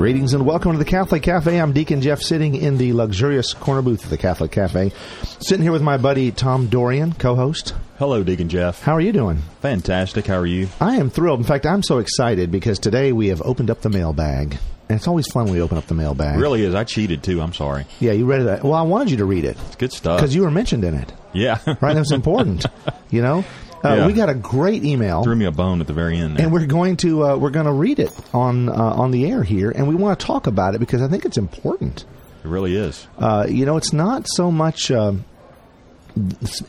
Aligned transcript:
Greetings 0.00 0.32
and 0.32 0.46
welcome 0.46 0.72
to 0.72 0.78
the 0.78 0.84
Catholic 0.86 1.22
Cafe. 1.22 1.60
I'm 1.60 1.74
Deacon 1.74 2.00
Jeff 2.00 2.22
sitting 2.22 2.54
in 2.54 2.78
the 2.78 2.94
luxurious 2.94 3.52
corner 3.52 3.82
booth 3.82 4.02
of 4.02 4.08
the 4.08 4.16
Catholic 4.16 4.50
Cafe. 4.50 4.92
Sitting 5.40 5.62
here 5.62 5.72
with 5.72 5.82
my 5.82 5.98
buddy 5.98 6.30
Tom 6.30 6.68
Dorian, 6.68 7.12
co 7.12 7.34
host. 7.34 7.74
Hello, 7.98 8.24
Deacon 8.24 8.48
Jeff. 8.48 8.80
How 8.80 8.94
are 8.94 9.00
you 9.02 9.12
doing? 9.12 9.42
Fantastic. 9.60 10.26
How 10.26 10.38
are 10.38 10.46
you? 10.46 10.68
I 10.80 10.96
am 10.96 11.10
thrilled. 11.10 11.40
In 11.40 11.44
fact, 11.44 11.66
I'm 11.66 11.82
so 11.82 11.98
excited 11.98 12.50
because 12.50 12.78
today 12.78 13.12
we 13.12 13.28
have 13.28 13.42
opened 13.42 13.68
up 13.68 13.82
the 13.82 13.90
mailbag. 13.90 14.56
And 14.88 14.96
it's 14.96 15.06
always 15.06 15.26
fun 15.30 15.44
when 15.44 15.52
we 15.52 15.60
open 15.60 15.76
up 15.76 15.86
the 15.86 15.94
mailbag. 15.94 16.40
Really 16.40 16.62
is. 16.62 16.74
I 16.74 16.84
cheated 16.84 17.22
too. 17.22 17.42
I'm 17.42 17.52
sorry. 17.52 17.84
Yeah, 18.00 18.12
you 18.12 18.24
read 18.24 18.40
it. 18.40 18.64
Well, 18.64 18.72
I 18.72 18.82
wanted 18.82 19.10
you 19.10 19.18
to 19.18 19.26
read 19.26 19.44
it. 19.44 19.58
It's 19.66 19.76
good 19.76 19.92
stuff. 19.92 20.18
Because 20.18 20.34
you 20.34 20.44
were 20.44 20.50
mentioned 20.50 20.82
in 20.82 20.94
it. 20.94 21.12
Yeah. 21.34 21.58
Right? 21.66 21.92
That 21.92 21.98
was 21.98 22.12
important. 22.12 22.64
you 23.10 23.20
know? 23.20 23.44
Uh, 23.82 23.94
Yeah. 23.94 24.06
We 24.06 24.12
got 24.12 24.28
a 24.28 24.34
great 24.34 24.84
email. 24.84 25.22
Threw 25.22 25.36
me 25.36 25.46
a 25.46 25.50
bone 25.50 25.80
at 25.80 25.86
the 25.86 25.92
very 25.94 26.18
end. 26.18 26.36
There. 26.36 26.44
and 26.44 26.52
we're 26.52 26.66
going 26.66 26.96
to 26.98 27.24
uh, 27.24 27.36
we're 27.36 27.50
going 27.50 27.66
to 27.66 27.72
read 27.72 27.98
it 27.98 28.12
on 28.34 28.68
uh, 28.68 28.72
on 28.74 29.10
the 29.10 29.26
air 29.30 29.42
here, 29.42 29.70
and 29.70 29.88
we 29.88 29.94
want 29.94 30.18
to 30.20 30.26
talk 30.26 30.46
about 30.46 30.74
it 30.74 30.78
because 30.78 31.00
I 31.02 31.08
think 31.08 31.24
it's 31.24 31.38
important. 31.38 32.04
it 32.44 32.48
really 32.48 32.76
is. 32.76 33.06
Uh, 33.18 33.46
you 33.48 33.64
know, 33.66 33.76
it's 33.76 33.92
not 33.92 34.26
so 34.28 34.50
much 34.50 34.90
um 34.90 35.24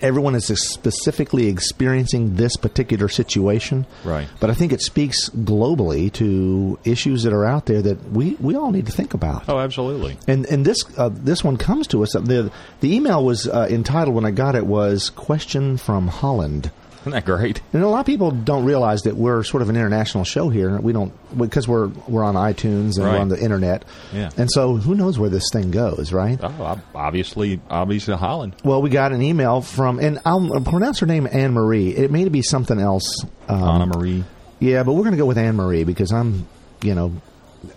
everyone 0.02 0.36
is 0.36 0.46
specifically 0.70 1.48
experiencing 1.48 2.36
this 2.36 2.56
particular 2.58 3.08
situation, 3.10 3.86
Right. 4.04 4.28
But 4.40 4.52
I 4.52 4.54
think 4.54 4.72
it 4.72 4.82
speaks 4.82 5.30
globally 5.30 6.14
to 6.14 6.78
issues 6.86 7.24
that 7.24 7.34
are 7.34 7.44
out 7.46 7.66
there 7.66 7.82
that 7.82 8.12
we, 8.12 8.36
we 8.40 8.56
all 8.56 8.72
need 8.72 8.86
to 8.86 8.92
think 8.92 9.14
about. 9.16 9.46
Oh, 9.50 9.58
absolutely. 9.60 10.18
And 10.28 10.46
and 10.46 10.64
this 10.64 10.86
uh, 10.98 11.10
this 11.12 11.44
one 11.44 11.58
comes 11.58 11.88
to 11.88 12.04
us. 12.04 12.14
The 12.14 12.52
the 12.82 12.96
email 12.96 13.26
was 13.26 13.48
uh, 13.48 13.68
entitled 13.70 14.16
when 14.16 14.26
I 14.26 14.32
got 14.32 14.56
it 14.56 14.66
was 14.68 15.10
question 15.10 15.78
from 15.78 16.08
Holland. 16.08 16.70
Isn't 17.08 17.14
that 17.14 17.26
great? 17.26 17.62
And 17.74 17.84
a 17.84 17.88
lot 17.88 18.02
of 18.02 18.06
people 18.06 18.32
don't 18.32 18.64
realize 18.66 19.02
that 19.04 19.16
we're 19.16 19.44
sort 19.44 19.62
of 19.64 19.70
an 19.70 19.76
international 19.76 20.24
show 20.24 20.50
here. 20.50 20.80
We 20.80 20.94
don't 20.94 21.14
because 21.38 21.68
we're 21.68 21.88
we're 22.08 22.24
on 22.24 22.36
iTunes 22.36 22.98
and 22.98 23.06
we're 23.06 23.18
on 23.18 23.30
the 23.30 23.40
internet. 23.42 23.86
Yeah. 24.14 24.30
And 24.38 24.50
so 24.52 24.76
who 24.76 24.94
knows 24.96 25.18
where 25.18 25.30
this 25.30 25.46
thing 25.52 25.72
goes, 25.72 26.14
right? 26.14 26.40
Oh, 26.42 26.80
obviously, 26.94 27.60
obviously 27.70 28.16
Holland. 28.16 28.56
Well, 28.64 28.82
we 28.82 28.90
got 28.90 29.12
an 29.14 29.22
email 29.22 29.62
from, 29.62 30.00
and 30.00 30.20
I'll 30.26 30.62
pronounce 30.62 31.00
her 31.00 31.06
name 31.08 31.28
Anne 31.32 31.54
Marie. 31.54 31.90
It 31.90 32.12
may 32.12 32.28
be 32.30 32.42
something 32.42 32.80
else. 32.80 33.24
Um, 33.48 33.64
Anna 33.64 33.86
Marie. 33.88 34.24
yeah, 34.60 34.84
but 34.84 34.94
we're 34.94 35.02
going 35.04 35.12
to 35.14 35.18
go 35.18 35.26
with 35.26 35.38
Anne 35.38 35.56
Marie 35.56 35.84
because 35.84 36.12
I'm, 36.12 36.48
you 36.84 36.94
know, 36.96 37.14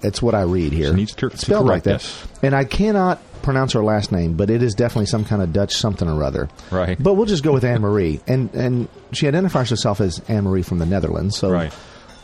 it's 0.02 0.20
what 0.22 0.34
I 0.34 0.42
read 0.42 0.72
here. 0.72 0.91
She 0.91 0.97
needs 0.97 1.14
to- 1.14 1.30
to 1.30 1.36
spelled 1.39 1.67
like 1.67 1.84
that. 1.84 1.97
us. 1.97 2.27
And 2.42 2.55
I 2.55 2.64
cannot 2.64 3.20
pronounce 3.45 3.73
her 3.75 3.84
last 3.84 4.11
name, 4.11 4.34
but 4.34 4.50
it 4.50 4.62
is 4.62 4.75
definitely 4.75 5.06
some 5.06 5.25
kind 5.25 5.42
of 5.42 5.53
Dutch 5.53 5.75
something 5.75 6.09
or 6.09 6.25
other. 6.25 6.48
Right. 6.70 7.00
But 7.00 7.14
we'll 7.14 7.27
just 7.27 7.45
go 7.45 7.53
with 7.53 7.64
Anne 7.64 7.83
Marie, 7.83 8.20
and 8.27 8.53
and 8.55 8.89
she 9.12 9.28
identifies 9.28 9.70
herself 9.70 10.01
as 10.01 10.20
Anne 10.28 10.45
Marie 10.45 10.62
from 10.62 10.78
the 10.78 10.86
Netherlands. 10.86 11.36
So. 11.36 11.51
Right. 11.51 11.73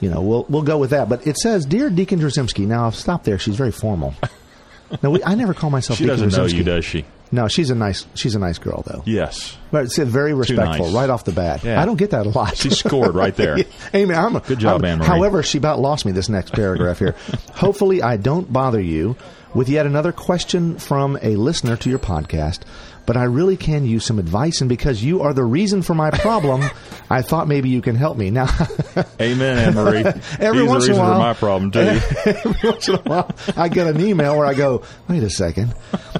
You 0.02 0.08
know, 0.08 0.22
we'll 0.22 0.46
we'll 0.48 0.62
go 0.62 0.78
with 0.78 0.90
that. 0.90 1.10
But 1.10 1.26
it 1.26 1.36
says, 1.36 1.66
"Dear 1.66 1.90
Deacon 1.90 2.20
Drzymski." 2.20 2.66
Now, 2.66 2.84
I'll 2.84 2.90
stop 2.90 3.22
there. 3.24 3.38
She's 3.38 3.56
very 3.56 3.70
formal. 3.70 4.14
no, 5.02 5.10
we, 5.10 5.22
I 5.22 5.34
never 5.34 5.52
call 5.52 5.68
myself. 5.68 5.98
She 5.98 6.04
Deacon 6.04 6.20
doesn't 6.20 6.40
know 6.40 6.48
Drzymski. 6.48 6.56
you, 6.56 6.64
does 6.64 6.84
she? 6.86 7.04
No, 7.32 7.48
she's 7.48 7.70
a 7.70 7.74
nice 7.74 8.06
she's 8.14 8.34
a 8.34 8.38
nice 8.38 8.58
girl 8.58 8.82
though. 8.86 9.02
Yes. 9.06 9.56
But 9.70 9.84
it's 9.84 9.98
very 9.98 10.34
respectful 10.34 10.86
nice. 10.86 10.94
right 10.94 11.10
off 11.10 11.24
the 11.24 11.32
bat. 11.32 11.62
Yeah. 11.62 11.80
I 11.80 11.84
don't 11.84 11.96
get 11.96 12.10
that 12.10 12.26
a 12.26 12.30
lot. 12.30 12.56
She 12.56 12.70
scored 12.70 13.14
right 13.14 13.34
there. 13.36 13.58
Amy, 13.94 14.14
I'm 14.14 14.34
a, 14.34 14.40
Good 14.40 14.58
job, 14.58 14.84
Anne-Marie. 14.84 15.06
However, 15.06 15.42
she 15.42 15.58
about 15.58 15.78
lost 15.78 16.04
me 16.04 16.12
this 16.12 16.28
next 16.28 16.52
paragraph 16.52 16.98
here. 16.98 17.14
Hopefully, 17.54 18.02
I 18.02 18.16
don't 18.16 18.52
bother 18.52 18.80
you 18.80 19.16
with 19.54 19.68
yet 19.68 19.86
another 19.86 20.12
question 20.12 20.78
from 20.78 21.18
a 21.22 21.36
listener 21.36 21.76
to 21.78 21.90
your 21.90 21.98
podcast. 21.98 22.60
But 23.06 23.16
I 23.16 23.24
really 23.24 23.56
can 23.56 23.84
use 23.86 24.04
some 24.04 24.18
advice, 24.20 24.60
and 24.60 24.68
because 24.68 25.02
you 25.02 25.22
are 25.22 25.32
the 25.32 25.42
reason 25.42 25.82
for 25.82 25.94
my 25.94 26.10
problem, 26.10 26.62
I 27.10 27.22
thought 27.22 27.48
maybe 27.48 27.68
you 27.68 27.82
can 27.82 27.96
help 27.96 28.16
me. 28.16 28.30
Now, 28.30 28.48
Amen, 29.20 29.58
Anne 29.58 29.74
Marie. 29.74 30.04
Every 30.38 30.60
He's 30.60 30.68
once 30.68 30.86
the 30.86 30.92
in 30.92 30.98
a 30.98 31.00
while- 31.00 31.14
for 31.14 31.18
my 31.18 31.34
problem 31.34 31.70
too. 31.72 31.80
every 31.80 32.70
once 32.70 32.88
in 32.88 32.94
a 32.94 32.98
while, 32.98 33.30
I 33.56 33.68
get 33.68 33.88
an 33.88 34.00
email 34.00 34.36
where 34.36 34.46
I 34.46 34.54
go, 34.54 34.82
"Wait 35.08 35.22
a 35.24 35.30
second. 35.30 35.74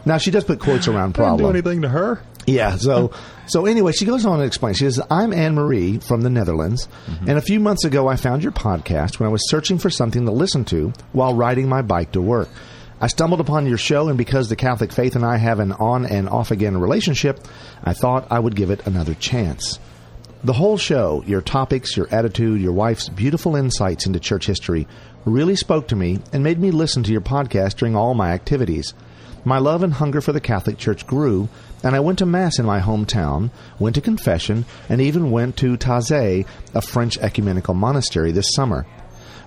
Now 0.04 0.18
she 0.18 0.30
does 0.32 0.42
put 0.44 0.58
quotes 0.58 0.88
around 0.88 1.14
problem. 1.14 1.44
do 1.44 1.50
anything 1.50 1.82
to 1.82 1.88
her. 1.88 2.22
Yeah. 2.46 2.76
So, 2.76 3.12
so 3.46 3.66
anyway, 3.66 3.92
she 3.92 4.06
goes 4.06 4.26
on 4.26 4.38
to 4.38 4.44
explain. 4.44 4.74
She 4.74 4.84
says, 4.84 5.00
"I'm 5.10 5.32
Anne 5.32 5.54
Marie 5.54 5.98
from 5.98 6.22
the 6.22 6.30
Netherlands, 6.30 6.88
mm-hmm. 7.06 7.28
and 7.28 7.38
a 7.38 7.42
few 7.42 7.60
months 7.60 7.84
ago, 7.84 8.08
I 8.08 8.16
found 8.16 8.42
your 8.42 8.52
podcast 8.52 9.20
when 9.20 9.28
I 9.28 9.32
was 9.32 9.48
searching 9.48 9.78
for 9.78 9.90
something 9.90 10.24
to 10.24 10.32
listen 10.32 10.64
to 10.66 10.92
while 11.12 11.34
riding 11.34 11.68
my 11.68 11.82
bike 11.82 12.12
to 12.12 12.20
work. 12.20 12.48
I 13.00 13.06
stumbled 13.06 13.40
upon 13.40 13.66
your 13.66 13.78
show, 13.78 14.08
and 14.08 14.18
because 14.18 14.48
the 14.48 14.56
Catholic 14.56 14.92
faith 14.92 15.16
and 15.16 15.24
I 15.24 15.38
have 15.38 15.58
an 15.58 15.72
on 15.72 16.04
and 16.04 16.28
off 16.28 16.50
again 16.50 16.76
relationship, 16.76 17.46
I 17.82 17.94
thought 17.94 18.26
I 18.30 18.38
would 18.38 18.54
give 18.54 18.70
it 18.70 18.86
another 18.86 19.14
chance." 19.14 19.78
The 20.44 20.54
whole 20.54 20.76
show, 20.76 21.22
your 21.26 21.40
topics, 21.40 21.96
your 21.96 22.08
attitude, 22.10 22.60
your 22.60 22.72
wife's 22.72 23.08
beautiful 23.08 23.56
insights 23.56 24.06
into 24.06 24.20
church 24.20 24.46
history 24.46 24.86
really 25.24 25.56
spoke 25.56 25.88
to 25.88 25.96
me 25.96 26.18
and 26.32 26.42
made 26.42 26.58
me 26.58 26.70
listen 26.70 27.02
to 27.02 27.12
your 27.12 27.20
podcast 27.20 27.76
during 27.76 27.94
all 27.94 28.14
my 28.14 28.32
activities. 28.32 28.94
My 29.44 29.58
love 29.58 29.82
and 29.82 29.94
hunger 29.94 30.20
for 30.20 30.32
the 30.32 30.40
Catholic 30.40 30.76
Church 30.76 31.06
grew, 31.06 31.48
and 31.82 31.94
I 31.96 32.00
went 32.00 32.18
to 32.18 32.26
Mass 32.26 32.58
in 32.58 32.66
my 32.66 32.80
hometown, 32.80 33.50
went 33.78 33.94
to 33.94 34.02
confession, 34.02 34.66
and 34.88 35.00
even 35.00 35.30
went 35.30 35.56
to 35.58 35.78
Taizé, 35.78 36.44
a 36.74 36.82
French 36.82 37.16
ecumenical 37.18 37.72
monastery, 37.72 38.32
this 38.32 38.52
summer. 38.54 38.86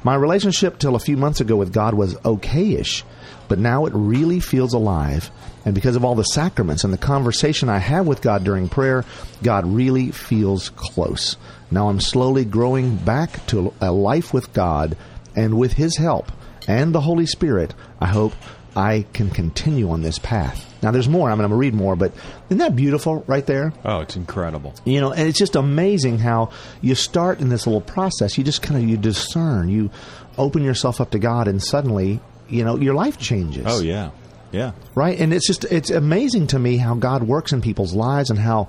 My 0.03 0.15
relationship 0.15 0.79
till 0.79 0.95
a 0.95 0.99
few 0.99 1.15
months 1.15 1.39
ago 1.41 1.55
with 1.55 1.71
God 1.71 1.93
was 1.93 2.15
okayish, 2.25 3.03
but 3.47 3.59
now 3.59 3.85
it 3.85 3.93
really 3.93 4.39
feels 4.39 4.73
alive. 4.73 5.29
And 5.65 5.73
because 5.73 5.95
of 5.95 6.03
all 6.03 6.15
the 6.15 6.23
sacraments 6.23 6.83
and 6.83 6.91
the 6.91 6.97
conversation 6.97 7.69
I 7.69 7.77
have 7.79 8.05
with 8.05 8.21
God 8.21 8.43
during 8.43 8.69
prayer, 8.69 9.05
God 9.41 9.65
really 9.65 10.11
feels 10.11 10.69
close. 10.69 11.37
Now 11.71 11.89
I'm 11.89 12.01
slowly 12.01 12.45
growing 12.45 12.97
back 12.97 13.45
to 13.47 13.73
a 13.81 13.91
life 13.91 14.33
with 14.33 14.53
God, 14.53 14.97
and 15.35 15.57
with 15.57 15.73
His 15.73 15.97
help 15.97 16.31
and 16.67 16.93
the 16.93 17.01
Holy 17.01 17.25
Spirit, 17.25 17.73
I 17.99 18.07
hope 18.07 18.33
I 18.75 19.05
can 19.13 19.29
continue 19.29 19.89
on 19.89 20.01
this 20.01 20.19
path. 20.19 20.69
Now 20.81 20.91
there's 20.91 21.07
more. 21.07 21.29
I'm 21.29 21.37
going 21.37 21.49
to 21.49 21.55
read 21.55 21.73
more, 21.73 21.95
but 21.95 22.11
isn't 22.49 22.57
that 22.57 22.75
beautiful 22.75 23.23
right 23.27 23.45
there? 23.45 23.71
Oh, 23.85 23.99
it's 23.99 24.15
incredible. 24.15 24.73
You 24.83 24.99
know, 24.99 25.11
and 25.11 25.27
it's 25.27 25.39
just 25.39 25.55
amazing 25.55 26.19
how 26.19 26.51
you 26.81 26.95
start 26.95 27.39
in 27.39 27.49
this 27.49 27.65
little 27.65 27.81
process. 27.81 28.37
You 28.37 28.43
just 28.43 28.61
kind 28.61 28.81
of 28.81 28.89
you 28.89 28.97
discern, 28.97 29.69
you 29.69 29.91
open 30.37 30.63
yourself 30.63 30.99
up 30.99 31.11
to 31.11 31.19
God, 31.19 31.47
and 31.47 31.63
suddenly, 31.63 32.19
you 32.53 32.63
know, 32.63 32.77
your 32.77 32.93
life 32.93 33.17
changes. 33.17 33.65
Oh 33.67 33.81
yeah, 33.81 34.11
yeah. 34.51 34.71
right. 34.95 35.19
And 35.19 35.33
it's 35.33 35.47
just 35.47 35.65
it's 35.65 35.89
amazing 35.89 36.47
to 36.47 36.59
me 36.59 36.77
how 36.77 36.95
God 36.95 37.23
works 37.23 37.51
in 37.51 37.61
people's 37.61 37.93
lives 37.93 38.29
and 38.29 38.39
how. 38.39 38.67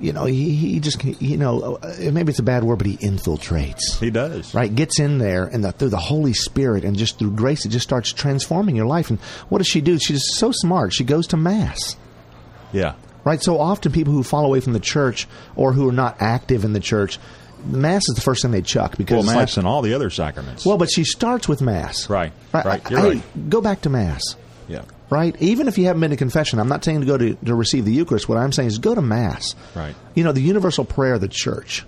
You 0.00 0.12
know, 0.12 0.24
he, 0.24 0.52
he 0.56 0.80
just, 0.80 1.04
you 1.22 1.36
know, 1.36 1.76
uh, 1.80 1.94
maybe 2.10 2.30
it's 2.30 2.40
a 2.40 2.42
bad 2.42 2.64
word, 2.64 2.78
but 2.78 2.88
he 2.88 2.96
infiltrates 2.96 4.00
He 4.00 4.10
does. 4.10 4.52
right 4.52 4.74
gets 4.74 4.98
in 4.98 5.18
there 5.18 5.44
and 5.44 5.62
the, 5.62 5.70
through 5.70 5.90
the 5.90 5.96
holy 5.96 6.32
spirit 6.32 6.84
and 6.84 6.96
just 6.96 7.20
through 7.20 7.30
grace 7.32 7.64
it 7.64 7.68
just 7.68 7.84
starts 7.84 8.12
transforming 8.12 8.74
your 8.74 8.86
life 8.86 9.10
and 9.10 9.20
what 9.48 9.58
does 9.58 9.68
she 9.68 9.80
do 9.80 10.00
she's 10.00 10.24
so 10.34 10.50
smart 10.50 10.92
she 10.92 11.04
goes 11.04 11.28
to 11.28 11.36
mass 11.36 11.94
Yeah. 12.72 12.94
right 13.22 13.40
so 13.40 13.60
often 13.60 13.92
people 13.92 14.12
who 14.12 14.24
fall 14.24 14.44
away 14.44 14.58
from 14.58 14.72
the 14.72 14.80
church 14.80 15.28
or 15.54 15.72
who 15.72 15.88
are 15.88 15.92
not 15.92 16.16
active 16.20 16.64
in 16.64 16.72
the 16.72 16.80
church 16.80 17.20
mass 17.64 18.02
is 18.08 18.14
the 18.14 18.20
first 18.20 18.42
thing 18.42 18.50
they 18.50 18.62
chuck 18.62 18.96
because 18.96 19.24
Well, 19.26 19.36
mass 19.36 19.56
like, 19.56 19.56
and 19.58 19.66
all 19.66 19.82
the 19.82 19.94
other 19.94 20.10
sacraments. 20.10 20.64
well 20.66 20.78
but 20.78 20.90
she 20.90 21.04
starts 21.04 21.48
with 21.48 21.60
mass 21.62 22.08
Right, 22.10 22.32
right, 22.52 22.90
you're 22.90 23.00
hey, 23.00 23.08
right. 23.10 23.50
go 23.50 23.60
back 23.60 23.82
to 23.82 23.90
mass 23.90 24.22
yeah. 24.68 24.82
right? 25.10 25.34
Even 25.40 25.68
if 25.68 25.76
you 25.76 25.86
haven't 25.86 26.00
been 26.00 26.10
to 26.12 26.16
confession, 26.16 26.58
I'm 26.58 26.68
not 26.68 26.84
saying 26.84 27.00
to 27.00 27.06
go 27.06 27.18
to, 27.18 27.34
to 27.34 27.54
receive 27.54 27.84
the 27.84 27.92
Eucharist. 27.92 28.28
What 28.28 28.38
I'm 28.38 28.52
saying 28.52 28.68
is 28.68 28.78
go 28.78 28.94
to 28.94 29.02
Mass. 29.02 29.54
Right. 29.74 29.94
You 30.14 30.24
know, 30.24 30.32
the 30.32 30.40
universal 30.40 30.84
prayer 30.84 31.14
of 31.14 31.20
the 31.20 31.28
church. 31.28 31.84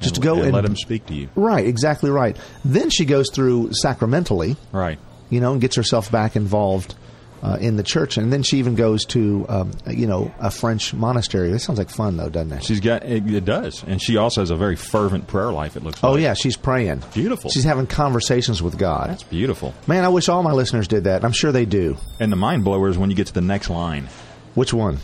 Just 0.00 0.16
to 0.16 0.20
go 0.20 0.34
and, 0.34 0.44
and, 0.44 0.52
let 0.52 0.64
him 0.64 0.76
speak 0.76 1.06
to 1.06 1.14
you. 1.14 1.30
Right, 1.34 1.66
exactly 1.66 2.10
right. 2.10 2.36
Then 2.64 2.90
she 2.90 3.04
goes 3.06 3.30
through 3.32 3.70
sacramentally, 3.72 4.56
Right. 4.72 4.98
you 5.30 5.40
know, 5.40 5.52
and 5.52 5.60
gets 5.60 5.74
herself 5.74 6.12
back 6.12 6.36
involved 6.36 6.94
uh, 7.42 7.58
in 7.60 7.76
the 7.76 7.82
church. 7.82 8.16
And 8.16 8.32
then 8.32 8.42
she 8.42 8.58
even 8.58 8.74
goes 8.74 9.04
to, 9.06 9.44
um, 9.48 9.72
you 9.88 10.06
know, 10.06 10.32
a 10.38 10.50
French 10.50 10.94
monastery. 10.94 11.50
That 11.50 11.58
sounds 11.58 11.78
like 11.78 11.90
fun, 11.90 12.16
though, 12.16 12.28
doesn't 12.28 12.52
it? 12.52 12.64
She's 12.64 12.80
got 12.80 13.04
it, 13.04 13.28
it 13.32 13.44
does, 13.44 13.82
and 13.84 14.00
she 14.00 14.16
also 14.16 14.40
has 14.42 14.50
a 14.50 14.56
very 14.56 14.76
fervent 14.76 15.26
prayer 15.26 15.52
life. 15.52 15.76
It 15.76 15.82
looks. 15.82 16.02
oh, 16.04 16.12
like. 16.12 16.22
yeah, 16.22 16.34
she's 16.34 16.56
praying. 16.56 17.02
Beautiful. 17.14 17.50
She's 17.50 17.64
having 17.64 17.86
conversations 17.86 18.62
with 18.62 18.78
God. 18.78 19.10
That's 19.10 19.22
beautiful. 19.24 19.74
Man, 19.86 20.04
I 20.04 20.08
wish 20.08 20.28
all 20.28 20.42
my 20.42 20.52
listeners 20.52 20.88
did 20.88 21.04
that. 21.04 21.24
I'm 21.24 21.32
sure 21.32 21.52
they 21.52 21.64
do. 21.64 21.96
And 22.20 22.30
the 22.30 22.36
mind 22.36 22.64
blower 22.64 22.88
is 22.88 22.96
when 22.98 23.10
you 23.10 23.16
get 23.16 23.26
to 23.28 23.32
the 23.34 23.40
next 23.40 23.70
line. 23.70 24.08
Which 24.54 24.72
one? 24.72 24.98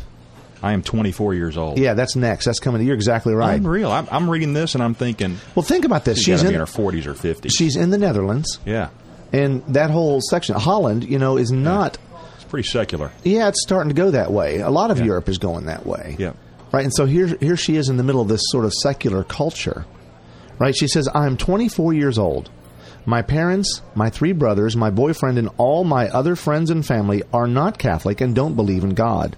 I 0.62 0.72
am 0.72 0.82
24 0.82 1.34
years 1.34 1.56
old. 1.56 1.78
Yeah, 1.78 1.94
that's 1.94 2.16
next. 2.16 2.44
That's 2.44 2.58
coming. 2.58 2.84
You're 2.84 2.96
exactly 2.96 3.32
right. 3.32 3.54
Unreal. 3.60 3.90
I'm, 3.92 4.04
real. 4.06 4.14
I'm 4.14 4.28
reading 4.30 4.52
this 4.54 4.74
and 4.74 4.82
I'm 4.82 4.94
thinking 4.94 5.38
Well, 5.54 5.62
think 5.62 5.84
about 5.84 6.04
this. 6.04 6.18
she's, 6.18 6.24
She's 6.24 6.42
in, 6.42 6.48
be 6.48 6.54
in 6.54 6.60
her 6.60 6.66
40s 6.66 7.06
or 7.06 7.14
50s. 7.14 7.50
she's 7.56 7.76
in 7.76 7.90
the 7.90 7.98
Netherlands, 7.98 8.58
yeah, 8.66 8.88
and 9.32 9.64
that 9.68 9.90
whole 9.90 10.20
section, 10.20 10.56
Holland, 10.56 11.04
you 11.04 11.18
know, 11.18 11.36
is 11.36 11.52
not. 11.52 11.96
Pretty 12.48 12.68
secular. 12.68 13.10
Yeah, 13.24 13.48
it's 13.48 13.62
starting 13.62 13.88
to 13.90 13.94
go 13.94 14.10
that 14.10 14.32
way. 14.32 14.58
A 14.58 14.70
lot 14.70 14.90
of 14.90 14.98
Yeah. 14.98 15.04
Europe 15.06 15.28
is 15.28 15.38
going 15.38 15.66
that 15.66 15.86
way. 15.86 16.16
Yeah. 16.18 16.32
Right, 16.72 16.84
and 16.84 16.92
so 16.94 17.06
here, 17.06 17.28
here 17.40 17.56
she 17.56 17.76
is 17.76 17.88
in 17.88 17.96
the 17.96 18.02
middle 18.02 18.20
of 18.20 18.28
this 18.28 18.42
sort 18.48 18.64
of 18.64 18.72
secular 18.74 19.24
culture, 19.24 19.84
Right? 20.58 20.76
She 20.76 20.88
says, 20.88 21.08
I'm 21.14 21.36
24 21.36 21.92
years 21.94 22.18
old. 22.18 22.50
My 23.06 23.22
parents, 23.22 23.80
my 23.94 24.10
three 24.10 24.32
brothers, 24.32 24.76
my 24.76 24.90
boyfriend, 24.90 25.38
and 25.38 25.48
all 25.56 25.84
my 25.84 26.08
other 26.08 26.34
friends 26.34 26.68
and 26.68 26.84
family 26.84 27.22
are 27.32 27.46
not 27.46 27.78
Catholic 27.78 28.20
and 28.20 28.34
don't 28.34 28.56
believe 28.56 28.82
in 28.82 28.90
God. 28.94 29.36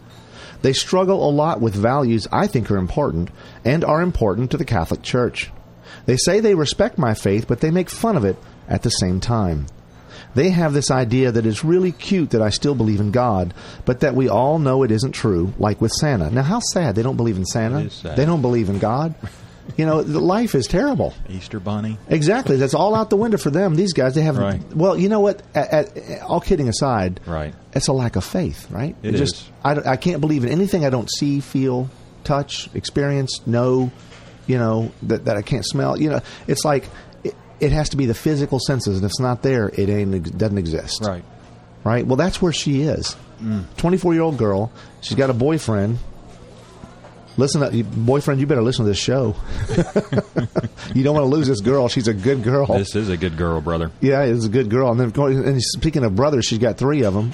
They 0.62 0.72
struggle 0.72 1.28
a 1.28 1.30
lot 1.30 1.60
with 1.60 1.74
values 1.74 2.26
I 2.32 2.46
think 2.46 2.70
are 2.70 2.78
important 2.78 3.28
and 3.64 3.84
are 3.84 4.00
important 4.02 4.50
to 4.50 4.56
the 4.56 4.64
Catholic 4.64 5.02
Church. 5.02 5.50
They 6.06 6.16
say 6.16 6.40
they 6.40 6.54
respect 6.54 6.96
my 6.98 7.12
faith, 7.14 7.46
but 7.46 7.60
they 7.60 7.70
make 7.70 7.90
fun 7.90 8.16
of 8.16 8.24
it 8.24 8.36
at 8.66 8.82
the 8.82 8.90
same 8.90 9.20
time. 9.20 9.66
They 10.35 10.50
have 10.50 10.73
this 10.73 10.91
idea 10.91 11.32
that 11.32 11.44
it's 11.47 11.65
really 11.65 11.93
cute 11.93 12.31
that 12.31 12.43
I 12.43 12.50
still 12.50 12.75
believe 12.75 13.00
in 13.00 13.11
God, 13.11 13.53
but 13.85 14.00
that 14.00 14.15
we 14.15 14.29
all 14.29 14.59
know 14.59 14.82
it 14.82 14.91
isn't 14.91 15.12
true, 15.12 15.53
like 15.59 15.81
with 15.81 15.93
Santa. 15.93 16.31
Now, 16.31 16.43
how 16.43 16.61
sad 16.61 16.94
they 16.94 17.03
don't 17.03 17.17
believe 17.17 17.37
in 17.37 17.44
Santa. 17.44 17.81
It 17.81 17.87
is. 17.87 18.03
They 18.03 18.25
don't 18.25 18.43
believe 18.43 18.69
in 18.69 18.79
God. 18.79 19.15
You 19.77 19.87
know, 19.87 19.99
life 19.99 20.55
is 20.55 20.67
terrible. 20.67 21.15
Easter 21.29 21.61
Bunny. 21.61 21.97
Exactly. 22.09 22.56
That's 22.56 22.75
all 22.75 22.94
out 22.94 23.11
the 23.11 23.17
window 23.17 23.38
for 23.38 23.50
them. 23.50 23.75
These 23.77 23.93
guys, 23.93 24.15
they 24.15 24.23
have. 24.23 24.37
Right. 24.37 24.61
Well, 24.75 24.97
you 24.99 25.09
know 25.09 25.21
what? 25.21 25.43
At, 25.55 25.97
at, 25.97 26.23
all 26.23 26.41
kidding 26.41 26.69
aside, 26.69 27.21
Right. 27.27 27.55
it's 27.73 27.87
a 27.88 27.93
lack 27.93 28.17
of 28.17 28.25
faith, 28.25 28.69
right? 28.71 28.97
It 29.03 29.12
just, 29.12 29.35
is. 29.37 29.50
I, 29.65 29.93
I 29.93 29.97
can't 29.97 30.21
believe 30.21 30.44
in 30.44 30.50
anything 30.50 30.85
I 30.85 30.91
don't 30.91 31.09
see, 31.11 31.41
feel, 31.41 31.88
touch, 32.25 32.69
experience, 32.75 33.47
know. 33.47 33.91
You 34.47 34.59
know 34.59 34.91
that 35.05 35.27
that 35.27 35.37
I 35.37 35.43
can't 35.43 35.65
smell. 35.65 36.00
You 36.00 36.11
know, 36.11 36.21
it's 36.49 36.65
like 36.65 36.88
it, 37.60 37.72
has 37.72 37.88
to 37.90 37.96
be 37.96 38.06
the 38.06 38.14
physical 38.14 38.58
senses, 38.58 38.96
and 38.96 39.04
if 39.04 39.10
it's 39.10 39.20
not 39.20 39.42
there, 39.42 39.68
it 39.68 39.88
ain't 39.88 40.36
doesn't 40.38 40.58
exist. 40.58 41.02
Right. 41.04 41.24
Right. 41.84 42.06
Well, 42.06 42.16
that's 42.16 42.40
where 42.42 42.52
she 42.52 42.82
is. 42.82 43.16
Twenty-four 43.78 44.12
year 44.14 44.22
old 44.22 44.36
girl. 44.38 44.70
She's 45.00 45.16
got 45.16 45.30
a 45.30 45.34
boyfriend. 45.34 45.98
Listen, 47.36 47.60
to, 47.70 47.84
boyfriend, 47.84 48.40
you 48.40 48.46
better 48.46 48.60
listen 48.60 48.84
to 48.84 48.88
this 48.90 48.98
show. 48.98 49.34
you 50.94 51.02
don't 51.04 51.14
want 51.14 51.24
to 51.24 51.30
lose 51.36 51.46
this 51.46 51.60
girl. 51.60 51.88
She's 51.88 52.08
a 52.08 52.12
good 52.12 52.42
girl. 52.42 52.66
This 52.66 52.94
is 52.94 53.08
a 53.08 53.16
good 53.16 53.36
girl, 53.36 53.60
brother. 53.60 53.90
Yeah, 54.00 54.24
it's 54.24 54.44
a 54.44 54.48
good 54.50 54.68
girl. 54.68 54.90
And 54.90 55.00
then 55.00 55.10
going, 55.10 55.38
and 55.38 55.62
speaking 55.62 56.04
of 56.04 56.14
brothers, 56.14 56.44
she's 56.44 56.58
got 56.58 56.76
three 56.76 57.02
of 57.04 57.14
them. 57.14 57.32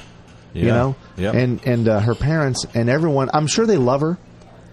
You 0.55 0.67
know, 0.67 0.97
Yep. 1.19 1.35
and 1.35 1.67
and 1.67 1.87
uh, 1.89 2.01
her 2.01 2.15
parents 2.15 2.65
and 2.73 2.89
everyone. 2.89 3.29
I'm 3.35 3.47
sure 3.47 3.67
they 3.67 3.77
love 3.77 4.01
her, 4.01 4.17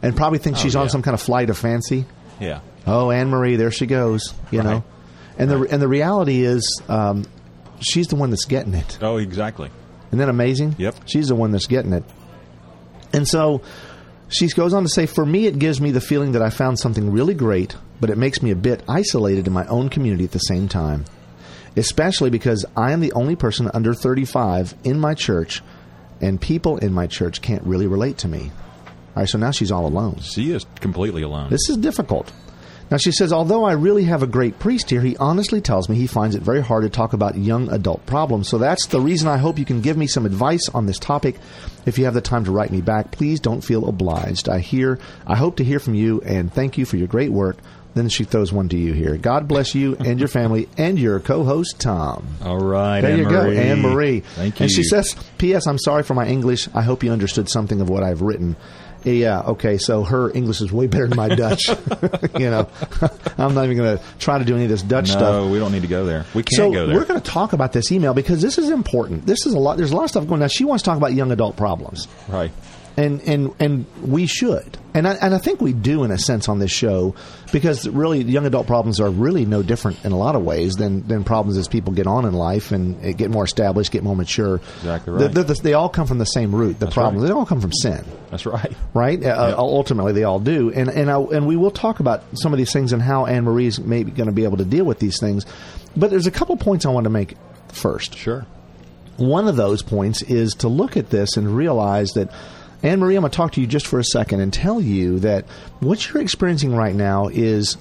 and 0.02 0.16
probably 0.16 0.40
think 0.40 0.56
Oh, 0.56 0.60
she's 0.60 0.78
on 0.78 0.88
some 0.90 1.02
kind 1.02 1.14
of 1.14 1.22
flight 1.22 1.50
of 1.50 1.58
fancy. 1.58 2.06
Yeah. 2.40 2.62
Oh, 2.88 3.12
Anne 3.12 3.30
Marie, 3.30 3.58
there 3.58 3.70
she 3.72 3.86
goes. 3.86 4.34
You 4.50 4.60
Right. 4.60 4.66
know, 4.66 4.84
and 5.38 5.50
the 5.50 5.62
and 5.72 5.82
the 5.82 5.88
reality 5.88 6.44
is, 6.44 6.82
um, 6.88 7.26
she's 7.80 8.08
the 8.08 8.16
one 8.16 8.30
that's 8.30 8.46
getting 8.46 8.74
it. 8.74 8.98
Oh, 9.02 9.18
exactly. 9.18 9.70
Isn't 10.08 10.20
that 10.20 10.30
amazing? 10.30 10.76
Yep. 10.78 10.96
She's 11.06 11.28
the 11.28 11.36
one 11.36 11.52
that's 11.52 11.68
getting 11.68 11.94
it. 11.94 12.04
And 13.14 13.28
so 13.28 13.62
she 14.28 14.48
goes 14.48 14.74
on 14.74 14.84
to 14.84 14.90
say, 14.90 15.06
For 15.06 15.26
me, 15.26 15.46
it 15.46 15.60
gives 15.60 15.80
me 15.80 15.92
the 15.92 16.02
feeling 16.02 16.34
that 16.34 16.42
I 16.42 16.50
found 16.50 16.80
something 16.80 17.12
really 17.12 17.34
great, 17.34 17.76
but 18.00 18.10
it 18.10 18.18
makes 18.18 18.42
me 18.42 18.52
a 18.52 18.56
bit 18.56 18.84
isolated 18.88 19.48
in 19.48 19.54
my 19.54 19.66
own 19.68 19.90
community 19.90 20.24
at 20.24 20.32
the 20.32 20.40
same 20.40 20.68
time. 20.68 21.06
Especially 21.76 22.30
because 22.30 22.66
I 22.78 22.92
am 22.92 23.00
the 23.00 23.14
only 23.14 23.36
person 23.36 23.70
under 23.74 23.94
35 23.94 24.76
in 24.84 25.00
my 25.00 25.16
church, 25.16 25.64
and 26.22 26.40
people 26.40 26.78
in 26.78 26.94
my 26.94 27.08
church 27.08 27.42
can't 27.42 27.64
really 27.64 27.88
relate 27.88 28.20
to 28.20 28.28
me. 28.28 28.52
All 29.16 29.22
right, 29.22 29.30
so 29.30 29.38
now 29.38 29.52
she's 29.52 29.72
all 29.72 29.86
alone. 29.88 30.20
She 30.22 30.52
is 30.52 30.66
completely 30.80 31.24
alone. 31.24 31.50
This 31.50 31.70
is 31.70 31.78
difficult. 31.78 32.32
Now, 32.94 32.98
she 32.98 33.12
says, 33.12 33.34
although 33.34 33.64
I 33.64 33.72
really 33.72 34.04
have 34.04 34.22
a 34.22 34.28
great 34.28 34.60
priest 34.60 34.92
here, 34.92 35.02
he 35.02 35.18
honestly 35.18 35.62
tells 35.62 35.90
me 35.90 35.96
he 35.96 36.06
finds 36.06 36.36
it 36.36 36.44
very 36.44 36.62
hard 36.62 36.84
to 36.84 36.92
talk 36.92 37.14
about 37.14 37.36
young 37.36 37.68
adult 37.72 38.06
problems. 38.06 38.48
So 38.48 38.60
that's 38.60 38.86
the 38.86 39.02
reason 39.02 39.28
I 39.28 39.38
hope 39.38 39.58
you 39.58 39.66
can 39.66 39.82
give 39.82 39.98
me 39.98 40.06
some 40.06 40.28
advice 40.28 40.70
on 40.70 40.86
this 40.86 41.00
topic. 41.00 41.38
If 41.88 41.98
you 41.98 42.06
have 42.06 42.14
the 42.14 42.22
time 42.22 42.46
to 42.46 42.52
write 42.52 42.70
me 42.70 42.82
back, 42.82 43.10
please 43.10 43.40
don't 43.40 43.62
feel 43.62 43.88
obliged. 43.88 44.48
I 44.48 44.60
hear, 44.60 45.00
I 45.26 45.36
hope 45.36 45.56
to 45.56 45.64
hear 45.64 45.80
from 45.80 45.96
you, 45.96 46.22
and 46.22 46.54
thank 46.54 46.78
you 46.78 46.86
for 46.86 46.98
your 46.98 47.08
great 47.08 47.32
work. 47.32 47.58
Then 47.96 48.10
she 48.10 48.26
throws 48.26 48.54
one 48.54 48.70
to 48.70 48.78
you 48.78 48.94
here. 48.94 49.18
God 49.18 49.48
bless 49.48 49.74
you 49.74 49.96
and 49.96 50.20
your 50.20 50.28
family 50.28 50.70
and 50.78 51.00
your 51.00 51.20
co-host 51.20 51.80
Tom. 51.80 52.28
All 52.44 52.60
right. 52.60 53.02
There 53.02 53.18
you 53.18 53.28
go, 53.28 53.50
Anne-Marie. 53.50 53.58
Anne 53.58 53.82
Marie. 53.82 54.20
Thank 54.20 54.60
you. 54.60 54.66
And 54.66 54.72
she 54.72 54.84
says, 54.84 55.16
P.S. 55.40 55.66
I'm 55.66 55.80
sorry 55.80 56.04
for 56.04 56.14
my 56.14 56.28
English. 56.28 56.70
I 56.76 56.84
hope 56.84 57.04
you 57.04 57.12
understood 57.12 57.50
something 57.50 57.82
of 57.82 57.90
what 57.90 58.04
I've 58.04 58.22
written. 58.22 58.56
Yeah, 59.06 59.42
okay, 59.42 59.78
so 59.78 60.04
her 60.04 60.32
English 60.32 60.62
is 60.62 60.72
way 60.72 60.88
better 60.88 61.08
than 61.08 61.18
my 61.18 61.28
Dutch. 61.30 61.68
you 62.40 62.50
know, 62.50 62.70
I'm 63.38 63.54
not 63.54 63.66
even 63.66 63.76
going 63.78 63.98
to 63.98 64.04
try 64.20 64.38
to 64.40 64.46
do 64.46 64.56
any 64.56 64.64
of 64.64 64.70
this 64.70 64.82
Dutch 64.82 65.08
no, 65.10 65.12
stuff. 65.14 65.44
No, 65.44 65.50
we 65.50 65.60
don't 65.60 65.72
need 65.74 65.82
to 65.82 65.88
go 65.88 66.06
there. 66.06 66.26
We 66.34 66.44
can't 66.44 66.56
So 66.56 66.72
go 66.72 66.88
there. 66.88 66.96
we're 66.96 67.06
going 67.06 67.20
to 67.20 67.26
talk 67.32 67.54
about 67.54 67.74
this 67.74 67.92
email 67.92 68.14
because 68.14 68.42
this 68.42 68.58
is 68.58 68.70
important. 68.70 69.26
This 69.26 69.46
is 69.46 69.54
a 69.54 69.60
lot. 69.60 69.78
There's 69.78 69.92
a 69.92 69.96
lot 69.96 70.04
of 70.06 70.10
stuff 70.10 70.28
going 70.28 70.42
on. 70.42 70.50
She 70.50 70.64
wants 70.66 70.84
to 70.84 70.90
talk 70.90 70.98
about 70.98 71.14
young 71.14 71.32
adult 71.32 71.58
problems 71.58 72.08
right. 72.30 72.52
And 72.96 73.22
and 73.22 73.54
and 73.60 73.86
we 74.04 74.28
should, 74.28 74.78
and 74.94 75.08
I, 75.08 75.14
and 75.16 75.34
I 75.34 75.40
think 75.40 75.62
we 75.62 75.74
do 75.74 76.04
in 76.04 76.12
a 76.12 76.18
sense 76.20 76.48
on 76.48 76.60
this 76.60 76.72
show, 76.72 77.16
because 77.52 77.88
really 77.90 78.22
young 78.22 78.46
adult 78.46 78.68
problems 78.68 79.00
are 79.00 79.10
really 79.10 79.46
no 79.46 79.64
different 79.64 80.06
in 80.06 80.12
a 80.12 80.18
lot 80.18 80.36
of 80.36 80.44
ways 80.44 80.76
than 80.76 81.08
than 81.08 81.24
problems 81.24 81.58
as 81.58 81.68
people 81.68 81.92
get 81.94 82.06
on 82.06 82.26
in 82.26 82.34
life 82.34 82.72
and 82.72 83.04
uh, 83.04 83.12
get 83.14 83.32
more 83.32 83.46
established, 83.46 83.92
get 83.92 84.04
more 84.04 84.16
mature. 84.16 84.58
Exactly 84.78 85.18
They- 85.18 85.26
right. 85.26 85.48
They, 85.48 85.54
they 85.56 85.74
all 85.74 85.90
come 85.90 86.06
from 86.06 86.20
the 86.20 86.26
same 86.26 86.54
root. 86.54 86.80
The 86.80 86.86
That's 86.86 86.94
problems 86.94 87.24
right. 87.24 87.28
they 87.30 87.34
all 87.34 87.46
come 87.48 87.62
from 87.62 87.72
sin 87.74 88.06
That's 88.30 88.46
right. 88.46 88.74
right? 88.94 89.24
Uh, 89.24 89.56
Ultimately, 89.58 90.14
they 90.14 90.24
all 90.24 90.40
do, 90.40 90.72
and 90.72 90.88
and 90.90 91.10
I, 91.10 91.20
and 91.20 91.48
we 91.48 91.56
will 91.56 91.72
talk 91.72 92.00
about 92.00 92.24
some 92.36 92.54
of 92.54 92.60
these 92.60 92.72
things 92.72 92.94
and 92.94 93.02
how 93.02 93.26
Anne 93.26 93.46
Marie's 93.46 93.80
maybe 93.80 94.12
going 94.12 94.28
to 94.28 94.34
be 94.34 94.44
able 94.44 94.58
to 94.58 94.66
deal 94.66 94.86
with 94.86 95.00
these 95.00 95.20
things. 95.20 95.46
But 95.98 96.12
there's 96.12 96.28
a 96.28 96.32
couple 96.32 96.56
points 96.58 96.86
I 96.86 96.90
want 96.90 97.06
to 97.06 97.10
make 97.10 97.36
first. 97.70 98.16
Sure. 98.16 98.46
One 99.18 99.48
of 99.48 99.56
those 99.56 99.82
points 99.82 100.22
is 100.24 100.54
to 100.56 100.68
look 100.68 100.96
at 100.96 101.10
this 101.10 101.38
and 101.38 101.58
realize 101.58 102.10
that. 102.12 102.30
Anne 102.84 103.00
Marie, 103.00 103.16
I'm 103.16 103.22
going 103.22 103.32
to 103.32 103.36
talk 103.36 103.54
to 103.54 103.62
you 103.62 103.68
just 103.68 103.88
for 103.88 103.98
a 103.98 104.04
second 104.04 104.42
and 104.42 104.52
tell 104.52 104.82
you 104.82 105.20
that 105.20 105.46
what 105.80 106.08
you're 106.10 106.22
experiencing 106.22 106.76
right 106.76 106.94
now 106.94 107.30
is, 107.30 107.78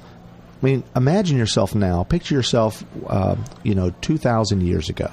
I 0.62 0.64
mean, 0.64 0.84
imagine 0.94 1.36
yourself 1.36 1.74
now. 1.74 2.04
Picture 2.04 2.36
yourself, 2.36 2.84
uh, 3.08 3.34
you 3.64 3.74
know, 3.74 3.90
2,000 4.00 4.62
years 4.62 4.88
ago, 4.88 5.10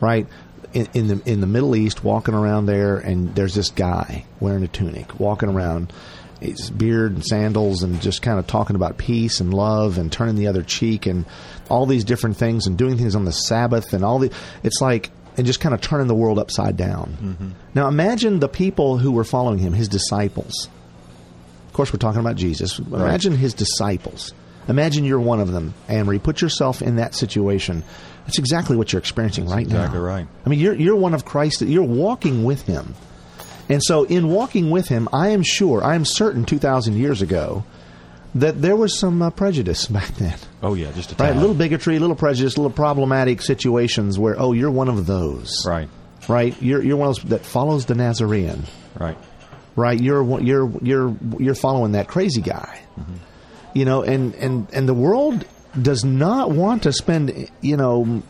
right? 0.00 0.26
In, 0.74 0.88
in 0.92 1.06
the 1.06 1.22
in 1.24 1.40
the 1.40 1.46
Middle 1.46 1.76
East, 1.76 2.02
walking 2.02 2.34
around 2.34 2.66
there, 2.66 2.98
and 2.98 3.34
there's 3.36 3.54
this 3.54 3.70
guy 3.70 4.26
wearing 4.40 4.64
a 4.64 4.68
tunic, 4.68 5.18
walking 5.20 5.48
around, 5.48 5.92
his 6.40 6.68
beard 6.68 7.12
and 7.12 7.24
sandals, 7.24 7.84
and 7.84 8.02
just 8.02 8.20
kind 8.20 8.38
of 8.40 8.46
talking 8.48 8.74
about 8.76 8.98
peace 8.98 9.38
and 9.40 9.54
love 9.54 9.96
and 9.96 10.12
turning 10.12 10.34
the 10.34 10.48
other 10.48 10.62
cheek 10.64 11.06
and 11.06 11.24
all 11.70 11.86
these 11.86 12.04
different 12.04 12.36
things 12.36 12.66
and 12.66 12.76
doing 12.76 12.98
things 12.98 13.14
on 13.14 13.24
the 13.24 13.32
Sabbath 13.32 13.92
and 13.92 14.04
all 14.04 14.18
the. 14.18 14.32
It's 14.64 14.80
like 14.80 15.10
and 15.36 15.46
just 15.46 15.60
kind 15.60 15.74
of 15.74 15.80
turning 15.80 16.06
the 16.06 16.14
world 16.14 16.38
upside 16.38 16.76
down. 16.76 17.16
Mm-hmm. 17.20 17.48
Now 17.74 17.88
imagine 17.88 18.40
the 18.40 18.48
people 18.48 18.98
who 18.98 19.12
were 19.12 19.24
following 19.24 19.58
him, 19.58 19.72
his 19.72 19.88
disciples. 19.88 20.68
Of 21.66 21.72
course, 21.72 21.92
we're 21.92 21.98
talking 21.98 22.20
about 22.20 22.36
Jesus. 22.36 22.78
Imagine 22.78 23.36
his 23.36 23.52
disciples. 23.52 24.32
Imagine 24.68 25.04
you're 25.04 25.20
one 25.20 25.40
of 25.40 25.52
them, 25.52 25.74
Anne 25.88 26.06
Marie. 26.06 26.18
Put 26.18 26.40
yourself 26.40 26.82
in 26.82 26.96
that 26.96 27.14
situation. 27.14 27.84
That's 28.24 28.38
exactly 28.38 28.76
what 28.76 28.92
you're 28.92 28.98
experiencing 28.98 29.46
right 29.46 29.66
now. 29.66 29.76
exactly 29.76 30.00
right. 30.00 30.26
I 30.44 30.48
mean, 30.48 30.58
you're 30.58 30.74
you're 30.74 30.96
one 30.96 31.14
of 31.14 31.24
Christ. 31.24 31.60
You're 31.62 31.84
walking 31.84 32.42
with 32.44 32.62
Him, 32.62 32.94
and 33.68 33.80
so 33.82 34.04
in 34.04 34.28
walking 34.28 34.70
with 34.70 34.88
Him, 34.88 35.08
I 35.12 35.28
am 35.28 35.42
sure, 35.42 35.84
I 35.84 35.94
am 35.94 36.04
certain, 36.04 36.44
two 36.44 36.58
thousand 36.58 36.96
years 36.96 37.22
ago, 37.22 37.64
that 38.36 38.60
there 38.62 38.76
was 38.76 38.98
some 38.98 39.20
uh, 39.22 39.30
prejudice 39.30 39.86
back 39.98 40.08
then. 40.16 40.36
Oh 40.62 40.74
yeah, 40.74 40.92
just 40.92 41.12
a 41.12 41.14
Right, 41.16 41.28
tad. 41.28 41.36
a 41.36 41.40
little 41.40 41.54
bigotry, 41.54 41.96
a 41.96 42.00
little 42.00 42.16
prejudice, 42.16 42.56
a 42.56 42.60
little 42.60 42.74
problematic 42.76 43.42
situations 43.42 44.18
where 44.18 44.34
oh, 44.40 44.52
you're 44.52 44.70
one 44.70 44.88
of 44.88 45.06
those. 45.06 45.64
Right. 45.66 45.88
right. 46.28 46.54
You're 46.62 46.82
you're 46.82 46.96
one 46.96 47.08
of 47.08 47.16
those 47.16 47.24
that 47.30 47.44
follows 47.44 47.86
the 47.86 47.94
Nazarene 47.94 48.64
Right. 48.98 49.16
right? 49.74 50.00
You're 50.00 50.40
you're 50.40 50.70
you're 50.82 51.16
you're 51.38 51.54
following 51.54 51.92
that 51.92 52.08
crazy 52.08 52.40
guy, 52.40 52.80
you 53.74 53.84
know, 53.84 54.02
and 54.02 54.34
and 54.36 54.66
and 54.72 54.88
the 54.88 54.94
world 54.94 55.44
does 55.80 56.04
not 56.04 56.50
want 56.50 56.84
to 56.84 56.92
spend 56.92 57.50
you 57.60 57.76
know 57.76 58.22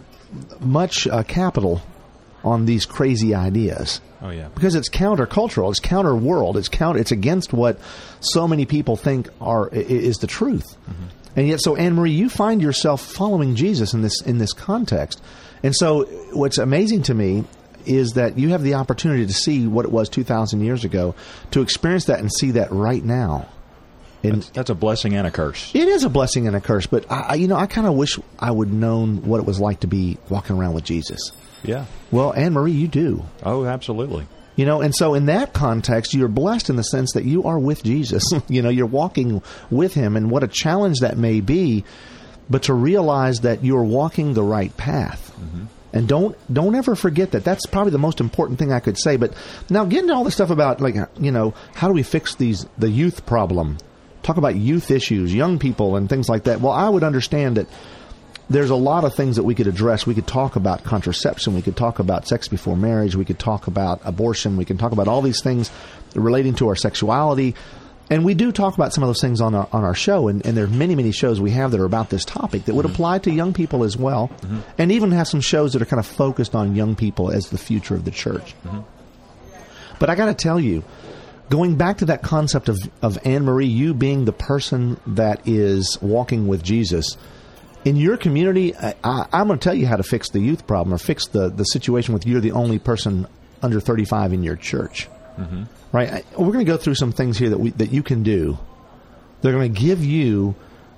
much 0.61 1.07
uh, 1.07 1.23
capital 1.23 1.81
on 2.47 2.65
these 2.65 2.87
crazy 2.87 3.35
ideas 3.35 4.01
Oh 4.23 4.31
yeah. 4.31 4.49
because 4.55 4.75
it's 4.75 4.89
countercultural, 4.89 5.69
it's 5.71 5.81
counter 5.81 6.15
world, 6.17 6.57
it's 6.57 6.69
counter, 6.69 7.01
it's 7.01 7.13
against 7.13 7.53
what 7.53 7.79
so 8.21 8.47
many 8.49 8.65
people 8.65 8.97
think 8.97 9.29
are 9.41 9.69
is 9.73 10.19
the 10.19 10.27
truth. 10.27 10.65
Mm-hmm. 10.89 11.03
And 11.39 11.49
yet, 11.49 11.61
so 11.61 11.77
Anne 11.77 11.95
Marie, 11.95 12.13
you 12.13 12.31
find 12.31 12.63
yourself 12.63 13.03
following 13.05 13.57
Jesus 13.57 13.93
in 13.93 14.01
this 14.01 14.23
in 14.23 14.39
this 14.39 14.55
context. 14.55 15.21
And 15.63 15.75
so, 15.77 16.05
what's 16.33 16.57
amazing 16.57 17.03
to 17.05 17.15
me 17.15 17.45
is 17.85 18.13
that 18.13 18.39
you 18.39 18.49
have 18.51 18.63
the 18.63 18.75
opportunity 18.75 19.27
to 19.27 19.33
see 19.35 19.67
what 19.67 19.85
it 19.85 19.93
was 19.93 20.09
two 20.09 20.25
thousand 20.25 20.63
years 20.65 20.85
ago, 20.85 21.15
to 21.51 21.61
experience 21.61 22.07
that 22.07 22.21
and 22.21 22.33
see 22.33 22.53
that 22.53 22.73
right 22.73 23.05
now. 23.05 23.49
And 24.23 24.37
That's, 24.37 24.49
that's 24.51 24.71
a 24.71 24.75
blessing 24.75 25.15
and 25.15 25.27
a 25.27 25.31
curse. 25.31 25.71
it 25.75 25.87
is 25.89 26.05
a 26.05 26.09
blessing 26.09 26.47
and 26.47 26.57
a 26.57 26.61
curse, 26.61 26.87
but 26.87 27.05
I, 27.13 27.21
I- 27.21 27.35
you 27.35 27.49
know, 27.49 27.57
I 27.57 27.67
kind 27.67 27.87
of 27.87 27.95
wish 27.95 28.19
I 28.39 28.51
would 28.51 28.73
known 28.73 29.23
what 29.27 29.39
it 29.41 29.47
was 29.47 29.61
like 29.61 29.81
to 29.81 29.87
be 29.87 30.17
walking 30.31 30.57
around 30.57 30.73
with 30.73 30.85
Jesus. 30.85 31.21
Yeah. 31.63 31.87
Well, 32.11 32.33
Anne 32.33 32.53
Marie, 32.53 32.73
you 32.73 32.89
do. 32.89 33.25
Oh, 33.43 33.65
absolutely. 33.65 34.27
You 34.57 34.65
know, 34.65 34.81
and 34.81 34.95
so 34.95 35.15
in 35.15 35.27
that 35.27 35.53
context, 35.53 36.15
you're 36.15 36.29
blessed 36.29 36.71
in 36.71 36.77
the 36.77 36.83
sense 36.83 37.13
that 37.13 37.25
you 37.25 37.45
are 37.45 37.59
with 37.59 37.83
Jesus. 37.83 38.23
you 38.49 38.63
know, 38.63 38.71
you're 38.71 38.87
walking 38.87 39.43
with 39.71 39.95
him, 39.95 40.17
and 40.17 40.31
what 40.31 40.43
a 40.43 40.49
challenge 40.49 41.01
that 41.01 41.19
may 41.19 41.41
be, 41.41 41.85
but 42.49 42.65
to 42.65 42.75
realize 42.75 43.41
that 43.41 43.65
you're 43.65 43.85
walking 43.85 44.33
the 44.33 44.43
right 44.43 44.75
path. 44.77 45.33
Mm-hmm. 45.39 45.65
And 45.93 46.09
don't 46.09 46.37
don't 46.53 46.75
ever 46.75 46.95
forget 46.95 47.33
that. 47.33 47.45
That's 47.45 47.67
probably 47.67 47.93
the 47.93 47.99
most 47.99 48.21
important 48.21 48.59
thing 48.59 48.73
I 48.73 48.81
could 48.81 48.99
say. 48.99 49.17
But 49.17 49.35
now, 49.71 49.85
getting 49.85 50.09
to 50.09 50.15
all 50.15 50.25
the 50.25 50.31
stuff 50.31 50.51
about 50.51 50.81
like 50.81 50.97
you 51.19 51.31
know 51.31 51.55
how 51.75 51.89
do 51.89 51.95
we 51.95 52.03
fix 52.03 52.35
these 52.35 52.67
the 52.77 52.91
youth 52.91 53.25
problem 53.25 53.79
talk 54.27 54.37
about 54.37 54.57
youth 54.57 54.91
issues, 54.91 55.33
young 55.33 55.59
people, 55.59 55.97
and 55.97 56.09
things 56.09 56.29
like 56.29 56.45
that. 56.45 56.61
Well, 56.61 56.73
I 56.73 56.89
would 56.89 57.05
understand 57.05 57.57
that 57.57 57.69
there's 58.49 58.71
a 58.71 58.77
lot 58.77 59.05
of 59.05 59.15
things 59.15 59.37
that 59.37 59.43
we 59.43 59.55
could 59.55 59.67
address. 59.67 60.07
We 60.07 60.15
could 60.15 60.27
talk 60.27 60.57
about 60.57 60.85
contraception. 60.85 61.55
We 61.55 61.63
could 61.63 61.77
talk 61.77 61.99
about 61.99 62.29
sex 62.29 62.47
before 62.49 62.77
marriage. 62.77 63.17
We 63.17 63.25
could 63.25 63.39
talk 63.39 63.67
about 63.67 64.01
abortion. 64.05 64.57
We 64.57 64.65
can 64.65 64.79
talk 64.79 64.93
about 64.93 65.09
all 65.09 65.21
these 65.21 65.43
things 65.43 65.71
relating 66.15 66.55
to 66.57 66.69
our 66.69 66.77
sexuality. 66.77 67.55
And 68.09 68.25
we 68.25 68.35
do 68.35 68.53
talk 68.53 68.75
about 68.75 68.93
some 68.95 69.03
of 69.03 69.09
those 69.09 69.21
things 69.21 69.41
on 69.41 69.55
our 69.57 69.69
on 69.73 69.83
our 69.83 69.95
show, 69.95 70.29
and, 70.29 70.47
and 70.47 70.57
there 70.57 70.65
are 70.65 70.69
many 70.69 70.95
many 70.95 71.11
shows 71.11 71.41
we 71.41 71.51
have 71.51 71.73
that 71.73 71.81
are 71.81 71.85
about 71.85 72.09
this 72.09 72.25
topic 72.25 72.67
that 72.67 72.75
would 72.75 72.87
mm-hmm. 72.87 72.95
apply 72.95 73.19
to 73.21 73.33
young 73.33 73.53
people 73.53 73.83
as 73.83 73.97
well, 73.97 74.29
mm-hmm. 74.29 74.61
and 74.79 74.93
even 74.93 75.11
have 75.11 75.27
some 75.27 75.41
shows 75.41 75.73
that 75.73 75.83
are 75.83 75.87
kind 75.87 75.99
of 75.99 76.07
focused 76.07 76.55
on 76.55 76.77
young 76.77 76.95
people 76.95 77.33
as 77.33 77.51
the 77.51 77.59
future 77.59 77.97
of 77.97 78.05
the 78.05 78.13
church. 78.13 78.55
Mm-hmm. 78.65 78.79
But 79.99 80.09
I 80.09 80.15
got 80.15 80.27
to 80.27 80.35
tell 80.35 80.61
you, 80.61 80.85
going 81.51 81.75
back 81.75 81.99
to 81.99 82.05
that 82.05 82.23
concept 82.23 82.69
of 82.69 82.79
of 83.03 83.19
Anne 83.25 83.45
Marie, 83.45 83.67
you 83.67 83.93
being 83.93 84.25
the 84.25 84.33
person 84.33 85.01
that 85.09 85.41
is 85.49 85.99
walking 86.01 86.47
with 86.47 86.63
Jesus 86.63 87.17
in 87.87 87.97
your 87.97 88.17
community, 88.19 88.75
I, 88.77 88.95
I'm 89.33 89.47
going 89.47 89.59
to 89.59 89.65
tell 89.65 89.75
you 89.75 89.87
how 89.87 89.97
to 89.97 90.03
fix 90.03 90.29
the 90.31 90.41
youth 90.41 90.67
problem 90.67 90.93
or 90.93 90.99
fix 90.99 91.27
the 91.29 91.49
the 91.49 91.65
situation 91.65 92.13
with 92.13 92.27
you're 92.27 92.41
the 92.43 92.53
only 92.53 92.79
person 92.79 93.27
under 93.63 93.81
35 93.81 94.33
in 94.35 94.43
your 94.43 94.57
church 94.57 95.09
right? 95.93 96.11
I- 96.13 96.25
We're 96.37 96.53
going 96.53 96.65
to 96.65 96.73
go 96.73 96.77
through 96.79 96.95
some 96.97 97.13
things 97.13 97.39
here 97.39 97.51
that 97.51 97.59
we 97.61 97.71
that 97.71 97.91
you 97.93 98.03
can 98.03 98.23
do. 98.23 98.59
They're 99.41 99.53
going 99.53 99.73
to 99.73 99.81
give 99.81 100.03
you 100.05 100.55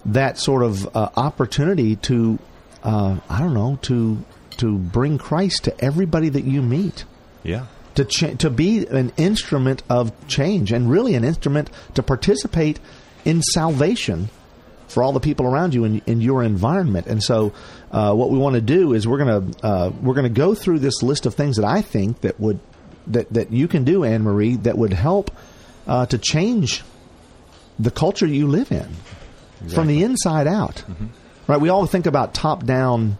that 0.07 0.39
sort 0.39 0.63
of 0.63 0.87
uh, 0.97 1.11
opportunity 1.17 1.97
to, 1.97 2.39
uh, 2.85 3.17
I 3.29 3.39
don't 3.41 3.53
know, 3.55 3.79
to 3.83 4.25
to 4.59 4.79
bring 4.79 5.19
Christ 5.19 5.65
to 5.65 5.85
everybody 5.85 6.29
that 6.31 6.45
you 6.45 6.63
meet. 6.63 7.05
Yeah. 7.43 7.67
To 7.97 8.05
cha- 8.05 8.35
to 8.39 8.49
be 8.51 8.87
an 8.87 9.13
instrument 9.17 9.83
of 9.91 10.13
change 10.29 10.71
and 10.73 10.89
really 10.89 11.15
an 11.17 11.25
instrument 11.25 11.69
to 11.95 12.03
participate 12.03 12.79
in 13.25 13.43
salvation 13.43 14.31
for 14.89 15.03
all 15.03 15.13
the 15.13 15.21
people 15.21 15.47
around 15.47 15.75
you 15.75 15.85
in, 15.85 16.03
in 16.07 16.21
your 16.21 16.43
environment. 16.43 17.07
And 17.07 17.23
so, 17.23 17.53
uh, 17.93 18.15
what 18.15 18.31
we 18.31 18.39
want 18.39 18.55
to 18.55 18.61
do 18.61 18.95
is 18.95 19.07
we're 19.07 19.19
going 19.19 19.53
to 19.53 19.67
uh, 19.67 19.93
we're 20.03 20.15
going 20.15 20.25
to 20.25 20.41
go 20.41 20.55
through 20.55 20.81
this 20.81 21.03
list 21.03 21.27
of 21.27 21.35
things 21.35 21.57
that 21.57 21.65
I 21.65 21.83
think 21.83 22.23
that 22.23 22.41
would 22.41 22.59
that 23.07 23.33
that 23.33 23.53
you 23.53 23.69
can 23.69 23.85
do, 23.85 24.05
Anne 24.05 24.23
Marie, 24.23 24.57
that 24.57 24.77
would 24.77 24.93
help 24.93 25.31
uh, 25.87 26.07
to 26.07 26.19
change 26.19 26.83
the 27.79 27.91
culture 27.91 28.27
you 28.27 28.49
live 28.49 28.73
in 28.73 28.89
from 29.69 29.87
the 29.87 30.03
inside 30.03 30.47
out. 30.47 30.85
Right? 31.47 31.61
We 31.61 31.69
all 31.69 31.87
think 31.87 32.07
about 32.07 32.35
top 32.35 32.65
down 32.65 33.19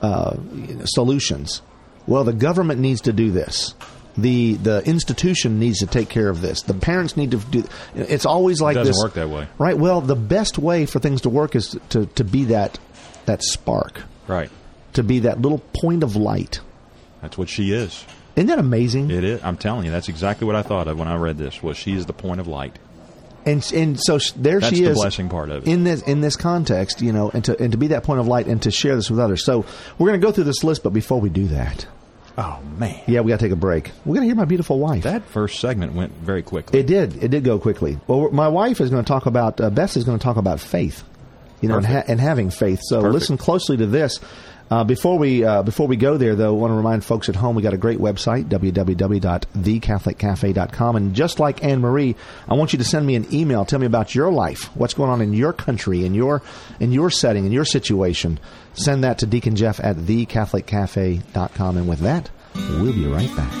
uh, 0.00 0.36
you 0.52 0.74
know, 0.74 0.84
solutions. 0.86 1.62
Well, 2.06 2.24
the 2.24 2.32
government 2.32 2.80
needs 2.80 3.02
to 3.02 3.12
do 3.12 3.30
this. 3.30 3.74
The 4.16 4.54
the 4.54 4.82
institution 4.86 5.58
needs 5.60 5.78
to 5.78 5.86
take 5.86 6.08
care 6.08 6.28
of 6.28 6.40
this. 6.40 6.62
The 6.62 6.74
parents 6.74 7.16
need 7.16 7.30
to 7.30 7.38
do. 7.38 7.64
It's 7.94 8.26
always 8.26 8.60
like 8.60 8.74
this. 8.74 8.88
doesn't 8.88 8.92
this. 8.92 9.02
work 9.02 9.14
that 9.14 9.28
way. 9.28 9.46
right? 9.58 9.78
Well, 9.78 10.00
the 10.00 10.16
best 10.16 10.58
way 10.58 10.84
for 10.86 10.98
things 10.98 11.20
to 11.22 11.28
work 11.28 11.54
is 11.54 11.78
to 11.90 12.06
to 12.06 12.24
be 12.24 12.44
that 12.46 12.78
that 13.26 13.42
spark, 13.42 14.02
Right. 14.26 14.50
to 14.94 15.02
be 15.02 15.20
that 15.20 15.40
little 15.40 15.62
point 15.80 16.02
of 16.02 16.16
light. 16.16 16.60
That's 17.22 17.38
what 17.38 17.48
she 17.48 17.72
is. 17.72 18.04
Isn't 18.36 18.48
that 18.48 18.58
amazing? 18.58 19.10
It 19.10 19.24
is. 19.24 19.40
I'm 19.42 19.56
telling 19.56 19.84
you, 19.84 19.90
that's 19.90 20.08
exactly 20.08 20.46
what 20.46 20.56
I 20.56 20.62
thought 20.62 20.88
of 20.88 20.98
when 20.98 21.08
I 21.08 21.16
read 21.16 21.36
this. 21.38 21.62
Was 21.62 21.76
she 21.76 21.94
is 21.94 22.06
the 22.06 22.12
point 22.12 22.40
of 22.40 22.46
light? 22.48 22.78
and 23.46 23.64
and 23.74 23.98
so 23.98 24.18
sh- 24.18 24.32
there 24.36 24.60
That's 24.60 24.76
she 24.76 24.84
the 24.84 24.90
is 24.90 24.96
blessing 24.98 25.30
part 25.30 25.48
of 25.48 25.66
it. 25.66 25.70
in 25.72 25.82
this 25.84 26.02
in 26.02 26.20
this 26.20 26.36
context 26.36 27.00
you 27.00 27.10
know 27.10 27.30
and 27.32 27.42
to 27.46 27.58
and 27.58 27.72
to 27.72 27.78
be 27.78 27.86
that 27.86 28.02
point 28.04 28.20
of 28.20 28.26
light 28.26 28.46
and 28.46 28.60
to 28.64 28.70
share 28.70 28.94
this 28.96 29.10
with 29.10 29.18
others 29.18 29.42
so 29.46 29.64
we're 29.98 30.08
going 30.08 30.20
to 30.20 30.26
go 30.26 30.30
through 30.30 30.44
this 30.44 30.62
list 30.62 30.82
but 30.82 30.90
before 30.92 31.18
we 31.22 31.30
do 31.30 31.46
that 31.46 31.86
Oh 32.42 32.58
man, 32.78 32.98
yeah 33.06 33.20
we 33.20 33.28
got 33.28 33.38
to 33.38 33.44
take 33.44 33.52
a 33.52 33.56
break. 33.56 33.90
We're 34.06 34.14
going 34.14 34.22
to 34.22 34.26
hear 34.26 34.34
my 34.34 34.46
beautiful 34.46 34.78
wife. 34.78 35.02
That 35.02 35.24
first 35.26 35.60
segment 35.60 35.92
went 35.92 36.12
very 36.14 36.42
quickly. 36.42 36.80
it 36.80 36.86
did. 36.86 37.22
It 37.22 37.28
did 37.28 37.44
go 37.44 37.58
quickly. 37.58 37.98
Well 38.06 38.30
my 38.30 38.48
wife 38.48 38.80
is 38.80 38.88
going 38.88 39.04
to 39.04 39.08
talk 39.08 39.26
about 39.26 39.60
uh, 39.60 39.68
Beth 39.68 39.96
is 39.96 40.04
going 40.04 40.18
to 40.18 40.22
talk 40.24 40.36
about 40.38 40.58
faith 40.58 41.04
you 41.60 41.68
know 41.68 41.76
and, 41.76 41.84
ha- 41.86 42.04
and 42.08 42.18
having 42.18 42.48
faith. 42.48 42.80
So 42.82 43.02
Perfect. 43.02 43.12
listen 43.14 43.36
closely 43.36 43.76
to 43.76 43.86
this 43.86 44.18
uh, 44.70 44.84
before 44.84 45.18
we 45.18 45.44
uh, 45.44 45.64
before 45.64 45.88
we 45.88 45.96
go 45.96 46.16
there, 46.16 46.36
though, 46.36 46.54
I 46.54 46.58
want 46.58 46.70
to 46.70 46.76
remind 46.76 47.04
folks 47.04 47.28
at 47.28 47.34
home 47.34 47.56
we 47.56 47.62
got 47.62 47.74
a 47.74 47.78
great 47.78 47.98
website 47.98 48.44
www.thecatholiccafe.com, 48.44 50.96
and 50.96 51.12
just 51.14 51.40
like 51.40 51.64
Anne 51.64 51.80
Marie, 51.80 52.14
I 52.48 52.54
want 52.54 52.72
you 52.72 52.78
to 52.78 52.84
send 52.84 53.04
me 53.04 53.16
an 53.16 53.26
email. 53.34 53.64
Tell 53.64 53.80
me 53.80 53.86
about 53.86 54.14
your 54.14 54.30
life, 54.30 54.66
what's 54.76 54.94
going 54.94 55.10
on 55.10 55.20
in 55.20 55.32
your 55.32 55.52
country, 55.52 56.04
in 56.04 56.14
your 56.14 56.40
in 56.78 56.92
your 56.92 57.10
setting, 57.10 57.46
in 57.46 57.52
your 57.52 57.64
situation. 57.64 58.38
Send 58.74 59.02
that 59.02 59.18
to 59.18 59.26
Deacon 59.26 59.56
Jeff 59.56 59.80
at 59.80 59.96
thecatholiccafe.com, 59.96 61.76
and 61.76 61.88
with 61.88 61.98
that, 62.00 62.30
we'll 62.54 62.92
be 62.92 63.06
right 63.06 63.36
back. 63.36 63.52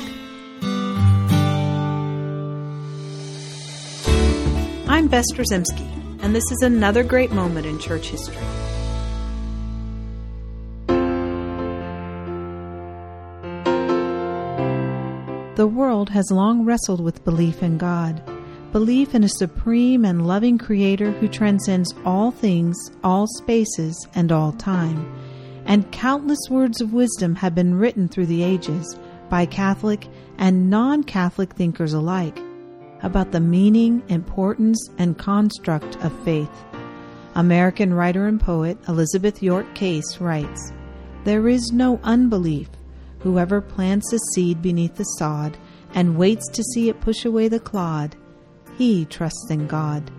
I'm 4.88 5.08
Beth 5.08 5.26
Drzymski, 5.34 6.22
and 6.22 6.36
this 6.36 6.48
is 6.52 6.62
another 6.62 7.02
great 7.02 7.32
moment 7.32 7.66
in 7.66 7.80
church 7.80 8.10
history. 8.10 8.36
The 15.60 15.66
world 15.66 16.08
has 16.08 16.30
long 16.30 16.64
wrestled 16.64 17.02
with 17.02 17.22
belief 17.22 17.62
in 17.62 17.76
God, 17.76 18.22
belief 18.72 19.14
in 19.14 19.24
a 19.24 19.28
supreme 19.28 20.06
and 20.06 20.26
loving 20.26 20.56
Creator 20.56 21.10
who 21.10 21.28
transcends 21.28 21.92
all 22.02 22.30
things, 22.30 22.74
all 23.04 23.26
spaces, 23.26 24.08
and 24.14 24.32
all 24.32 24.52
time. 24.52 25.06
And 25.66 25.92
countless 25.92 26.40
words 26.48 26.80
of 26.80 26.94
wisdom 26.94 27.34
have 27.34 27.54
been 27.54 27.74
written 27.74 28.08
through 28.08 28.24
the 28.24 28.42
ages 28.42 28.98
by 29.28 29.44
Catholic 29.44 30.08
and 30.38 30.70
non 30.70 31.04
Catholic 31.04 31.52
thinkers 31.52 31.92
alike 31.92 32.40
about 33.02 33.30
the 33.30 33.40
meaning, 33.40 34.02
importance, 34.08 34.88
and 34.96 35.18
construct 35.18 35.94
of 35.96 36.24
faith. 36.24 36.64
American 37.34 37.92
writer 37.92 38.26
and 38.26 38.40
poet 38.40 38.78
Elizabeth 38.88 39.42
York 39.42 39.74
Case 39.74 40.22
writes 40.22 40.72
There 41.24 41.48
is 41.48 41.70
no 41.70 42.00
unbelief. 42.02 42.70
Whoever 43.20 43.60
plants 43.60 44.12
a 44.12 44.18
seed 44.34 44.62
beneath 44.62 44.96
the 44.96 45.04
sod 45.04 45.56
and 45.94 46.16
waits 46.16 46.48
to 46.48 46.62
see 46.62 46.88
it 46.88 47.00
push 47.00 47.24
away 47.24 47.48
the 47.48 47.60
clod, 47.60 48.16
he 48.76 49.04
trusts 49.04 49.50
in 49.50 49.66
God. 49.66 50.10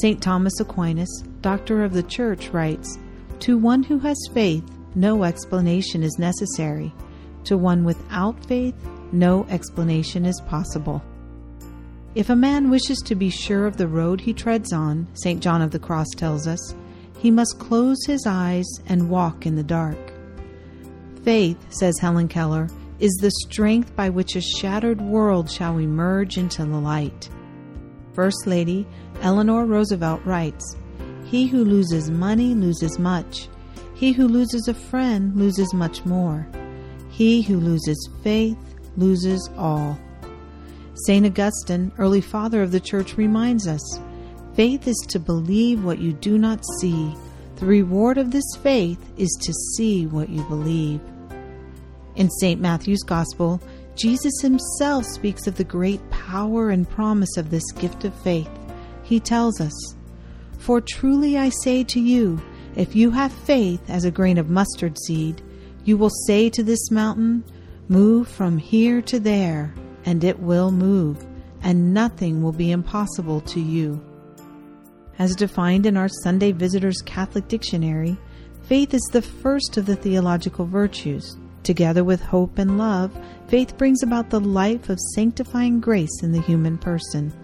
St. 0.00 0.22
Thomas 0.22 0.60
Aquinas, 0.60 1.24
doctor 1.40 1.82
of 1.82 1.92
the 1.92 2.04
Church, 2.04 2.50
writes 2.50 2.98
To 3.40 3.58
one 3.58 3.82
who 3.82 3.98
has 3.98 4.16
faith, 4.32 4.64
no 4.94 5.24
explanation 5.24 6.02
is 6.02 6.16
necessary. 6.18 6.92
To 7.44 7.56
one 7.56 7.84
without 7.84 8.44
faith, 8.46 8.74
no 9.12 9.44
explanation 9.50 10.24
is 10.24 10.40
possible. 10.42 11.02
If 12.14 12.30
a 12.30 12.36
man 12.36 12.70
wishes 12.70 12.98
to 13.06 13.14
be 13.14 13.30
sure 13.30 13.66
of 13.66 13.76
the 13.76 13.88
road 13.88 14.20
he 14.20 14.32
treads 14.32 14.72
on, 14.72 15.08
St. 15.14 15.40
John 15.40 15.62
of 15.62 15.70
the 15.70 15.78
Cross 15.78 16.10
tells 16.16 16.46
us, 16.46 16.74
he 17.18 17.30
must 17.30 17.58
close 17.58 17.98
his 18.06 18.26
eyes 18.26 18.66
and 18.86 19.10
walk 19.10 19.46
in 19.46 19.56
the 19.56 19.62
dark. 19.62 20.09
Faith, 21.22 21.58
says 21.70 21.98
Helen 21.98 22.28
Keller, 22.28 22.68
is 22.98 23.12
the 23.20 23.30
strength 23.46 23.94
by 23.96 24.08
which 24.08 24.36
a 24.36 24.40
shattered 24.40 25.00
world 25.00 25.50
shall 25.50 25.78
emerge 25.78 26.38
into 26.38 26.64
the 26.64 26.78
light. 26.78 27.28
First 28.14 28.46
Lady 28.46 28.86
Eleanor 29.22 29.66
Roosevelt 29.66 30.20
writes 30.24 30.76
He 31.24 31.46
who 31.46 31.64
loses 31.64 32.10
money 32.10 32.54
loses 32.54 32.98
much. 32.98 33.48
He 33.94 34.12
who 34.12 34.28
loses 34.28 34.66
a 34.68 34.74
friend 34.74 35.36
loses 35.36 35.74
much 35.74 36.04
more. 36.04 36.46
He 37.10 37.42
who 37.42 37.60
loses 37.60 38.08
faith 38.22 38.58
loses 38.96 39.50
all. 39.56 39.98
St. 41.06 41.26
Augustine, 41.26 41.92
early 41.98 42.20
father 42.20 42.62
of 42.62 42.72
the 42.72 42.80
church, 42.80 43.16
reminds 43.16 43.66
us 43.66 44.00
faith 44.54 44.86
is 44.86 44.98
to 45.08 45.18
believe 45.18 45.84
what 45.84 45.98
you 45.98 46.12
do 46.12 46.38
not 46.38 46.62
see. 46.80 47.14
The 47.60 47.66
reward 47.66 48.16
of 48.16 48.30
this 48.30 48.56
faith 48.62 48.98
is 49.18 49.28
to 49.42 49.52
see 49.76 50.06
what 50.06 50.30
you 50.30 50.42
believe. 50.44 50.98
In 52.16 52.30
St. 52.30 52.58
Matthew's 52.58 53.02
Gospel, 53.02 53.60
Jesus 53.94 54.32
himself 54.40 55.04
speaks 55.04 55.46
of 55.46 55.56
the 55.56 55.64
great 55.64 56.00
power 56.10 56.70
and 56.70 56.88
promise 56.88 57.36
of 57.36 57.50
this 57.50 57.70
gift 57.72 58.06
of 58.06 58.14
faith. 58.22 58.48
He 59.02 59.20
tells 59.20 59.60
us, 59.60 59.74
For 60.58 60.80
truly 60.80 61.36
I 61.36 61.50
say 61.62 61.84
to 61.84 62.00
you, 62.00 62.40
if 62.76 62.96
you 62.96 63.10
have 63.10 63.30
faith 63.30 63.82
as 63.90 64.06
a 64.06 64.10
grain 64.10 64.38
of 64.38 64.48
mustard 64.48 64.96
seed, 65.06 65.42
you 65.84 65.98
will 65.98 66.10
say 66.26 66.48
to 66.48 66.62
this 66.62 66.90
mountain, 66.90 67.44
Move 67.88 68.26
from 68.26 68.56
here 68.56 69.02
to 69.02 69.20
there, 69.20 69.74
and 70.06 70.24
it 70.24 70.40
will 70.40 70.70
move, 70.70 71.26
and 71.62 71.92
nothing 71.92 72.42
will 72.42 72.52
be 72.52 72.70
impossible 72.70 73.42
to 73.42 73.60
you. 73.60 74.02
As 75.20 75.36
defined 75.36 75.84
in 75.84 75.98
our 75.98 76.08
Sunday 76.08 76.50
Visitor's 76.50 77.02
Catholic 77.02 77.46
Dictionary, 77.46 78.16
faith 78.62 78.94
is 78.94 79.06
the 79.12 79.20
first 79.20 79.76
of 79.76 79.84
the 79.84 79.94
theological 79.94 80.64
virtues. 80.64 81.36
Together 81.62 82.04
with 82.04 82.22
hope 82.22 82.56
and 82.56 82.78
love, 82.78 83.12
faith 83.46 83.76
brings 83.76 84.02
about 84.02 84.30
the 84.30 84.40
life 84.40 84.88
of 84.88 84.98
sanctifying 85.14 85.78
grace 85.78 86.22
in 86.22 86.32
the 86.32 86.40
human 86.40 86.78
person. 86.78 87.34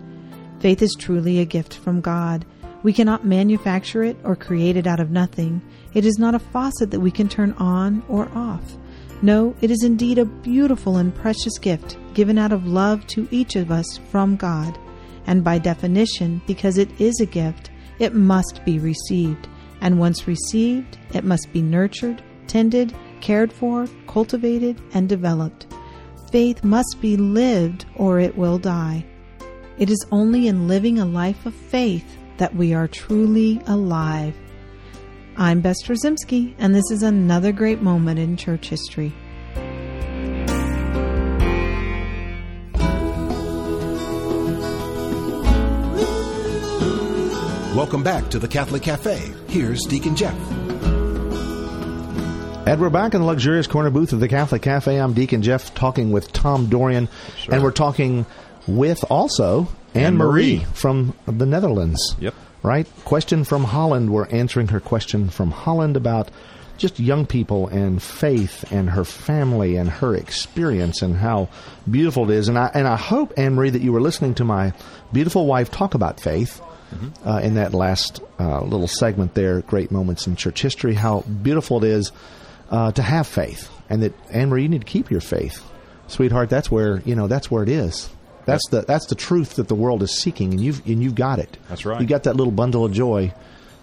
Faith 0.58 0.80
is 0.80 0.96
truly 0.98 1.38
a 1.38 1.44
gift 1.44 1.74
from 1.74 2.00
God. 2.00 2.46
We 2.82 2.94
cannot 2.94 3.26
manufacture 3.26 4.02
it 4.02 4.16
or 4.24 4.36
create 4.36 4.78
it 4.78 4.86
out 4.86 4.98
of 4.98 5.10
nothing. 5.10 5.60
It 5.92 6.06
is 6.06 6.18
not 6.18 6.34
a 6.34 6.38
faucet 6.38 6.90
that 6.92 7.00
we 7.00 7.10
can 7.10 7.28
turn 7.28 7.52
on 7.58 8.02
or 8.08 8.30
off. 8.34 8.78
No, 9.20 9.54
it 9.60 9.70
is 9.70 9.84
indeed 9.84 10.16
a 10.16 10.24
beautiful 10.24 10.96
and 10.96 11.14
precious 11.14 11.58
gift 11.58 11.98
given 12.14 12.38
out 12.38 12.52
of 12.52 12.66
love 12.66 13.06
to 13.08 13.28
each 13.30 13.54
of 13.54 13.70
us 13.70 13.98
from 14.10 14.36
God. 14.36 14.78
And 15.26 15.42
by 15.42 15.58
definition, 15.58 16.40
because 16.46 16.78
it 16.78 16.88
is 17.00 17.20
a 17.20 17.26
gift, 17.26 17.70
it 17.98 18.14
must 18.14 18.64
be 18.64 18.78
received. 18.78 19.48
And 19.80 19.98
once 19.98 20.26
received, 20.26 20.98
it 21.12 21.24
must 21.24 21.52
be 21.52 21.62
nurtured, 21.62 22.22
tended, 22.46 22.94
cared 23.20 23.52
for, 23.52 23.88
cultivated, 24.06 24.80
and 24.94 25.08
developed. 25.08 25.66
Faith 26.30 26.64
must 26.64 26.96
be 27.00 27.16
lived 27.16 27.86
or 27.96 28.20
it 28.20 28.36
will 28.36 28.58
die. 28.58 29.04
It 29.78 29.90
is 29.90 30.06
only 30.10 30.48
in 30.48 30.68
living 30.68 30.98
a 30.98 31.04
life 31.04 31.44
of 31.44 31.54
faith 31.54 32.16
that 32.38 32.54
we 32.54 32.72
are 32.74 32.88
truly 32.88 33.60
alive. 33.66 34.34
I'm 35.36 35.60
Beth 35.60 35.76
Drzymski, 35.84 36.54
and 36.58 36.74
this 36.74 36.90
is 36.90 37.02
another 37.02 37.52
great 37.52 37.82
moment 37.82 38.18
in 38.18 38.36
church 38.36 38.68
history. 38.68 39.12
Welcome 47.76 48.02
back 48.02 48.30
to 48.30 48.38
the 48.38 48.48
Catholic 48.48 48.80
Cafe. 48.80 49.34
Here's 49.48 49.82
Deacon 49.82 50.16
Jeff. 50.16 50.34
And 52.66 52.80
we're 52.80 52.88
back 52.88 53.12
in 53.12 53.20
the 53.20 53.26
luxurious 53.26 53.66
corner 53.66 53.90
booth 53.90 54.14
of 54.14 54.20
the 54.20 54.28
Catholic 54.28 54.62
Cafe. 54.62 54.96
I'm 54.96 55.12
Deacon 55.12 55.42
Jeff 55.42 55.74
talking 55.74 56.10
with 56.10 56.32
Tom 56.32 56.70
Dorian, 56.70 57.06
and 57.50 57.62
we're 57.62 57.72
talking 57.72 58.24
with 58.66 59.04
also 59.10 59.68
Anne 59.92 60.16
Marie 60.16 60.54
Anne-Marie. 60.54 60.72
from 60.72 61.14
the 61.26 61.44
Netherlands. 61.44 62.16
Yep. 62.18 62.34
Right? 62.62 62.86
Question 63.04 63.44
from 63.44 63.64
Holland. 63.64 64.10
We're 64.10 64.28
answering 64.28 64.68
her 64.68 64.80
question 64.80 65.28
from 65.28 65.50
Holland 65.50 65.98
about 65.98 66.30
just 66.78 66.98
young 66.98 67.26
people 67.26 67.68
and 67.68 68.02
faith 68.02 68.72
and 68.72 68.88
her 68.88 69.04
family 69.04 69.76
and 69.76 69.90
her 69.90 70.14
experience 70.16 71.02
and 71.02 71.14
how 71.16 71.50
beautiful 71.90 72.30
it 72.30 72.36
is. 72.36 72.48
And 72.48 72.58
I 72.58 72.70
and 72.72 72.88
I 72.88 72.96
hope 72.96 73.34
Anne 73.36 73.54
Marie 73.54 73.68
that 73.68 73.82
you 73.82 73.92
were 73.92 74.00
listening 74.00 74.34
to 74.36 74.44
my 74.44 74.72
beautiful 75.12 75.44
wife 75.44 75.70
talk 75.70 75.92
about 75.92 76.20
faith 76.20 76.62
uh, 77.24 77.40
in 77.42 77.54
that 77.54 77.74
last 77.74 78.20
uh, 78.38 78.62
little 78.62 78.88
segment 78.88 79.34
there. 79.34 79.62
Great 79.62 79.90
moments 79.90 80.26
in 80.26 80.36
church 80.36 80.62
history. 80.62 80.94
How 80.94 81.20
beautiful 81.20 81.82
it 81.82 81.88
is 81.88 82.12
uh, 82.70 82.92
to 82.92 83.02
have 83.02 83.26
faith, 83.26 83.70
and 83.88 84.02
that 84.02 84.12
Anne 84.30 84.48
Marie, 84.48 84.62
you 84.62 84.68
need 84.68 84.80
to 84.80 84.86
keep 84.86 85.10
your 85.10 85.20
faith, 85.20 85.64
sweetheart. 86.08 86.50
That's 86.50 86.70
where 86.70 87.00
you 87.00 87.14
know 87.14 87.26
that's 87.28 87.50
where 87.50 87.62
it 87.62 87.68
is. 87.68 88.08
That's 88.44 88.66
the 88.68 88.82
that's 88.82 89.06
the 89.06 89.14
truth 89.14 89.56
that 89.56 89.68
the 89.68 89.74
world 89.74 90.02
is 90.02 90.16
seeking, 90.16 90.52
and 90.52 90.60
you've 90.60 90.86
and 90.86 91.02
you've 91.02 91.14
got 91.14 91.38
it. 91.38 91.56
That's 91.68 91.84
right. 91.84 92.00
You 92.00 92.06
got 92.06 92.24
that 92.24 92.36
little 92.36 92.52
bundle 92.52 92.84
of 92.84 92.92
joy. 92.92 93.32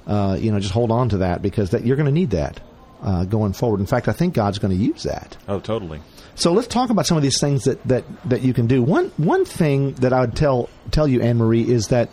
Uh, 0.06 0.38
you 0.40 0.52
know, 0.52 0.60
just 0.60 0.74
hold 0.74 0.92
on 0.92 1.10
to 1.10 1.18
that 1.20 1.42
because 1.42 1.70
that 1.70 1.86
you're 1.86 1.96
going 1.96 2.08
to 2.08 2.12
need 2.12 2.32
that 2.32 2.60
uh, 3.02 3.26
going 3.26 3.54
forward. 3.54 3.80
In 3.80 3.86
fact, 3.86 4.08
I 4.08 4.14
think 4.14 4.34
God's 4.34 4.60
going 4.60 4.78
to 4.78 4.84
use 4.84 5.04
that. 5.04 5.38
Oh, 5.48 5.60
totally. 5.60 6.02
So 6.36 6.52
let's 6.52 6.68
talk 6.68 6.90
about 6.90 7.06
some 7.06 7.16
of 7.16 7.24
these 7.24 7.40
things 7.40 7.66
that, 7.66 7.84
that, 7.88 8.04
that 8.26 8.42
you 8.42 8.54
can 8.54 8.66
do. 8.68 8.82
One 8.82 9.12
one 9.18 9.46
thing 9.46 9.94
that 9.96 10.14
I 10.14 10.22
would 10.22 10.36
tell 10.36 10.70
tell 10.92 11.08
you, 11.08 11.22
Anne 11.22 11.38
Marie, 11.38 11.70
is 11.70 11.88
that 11.90 12.10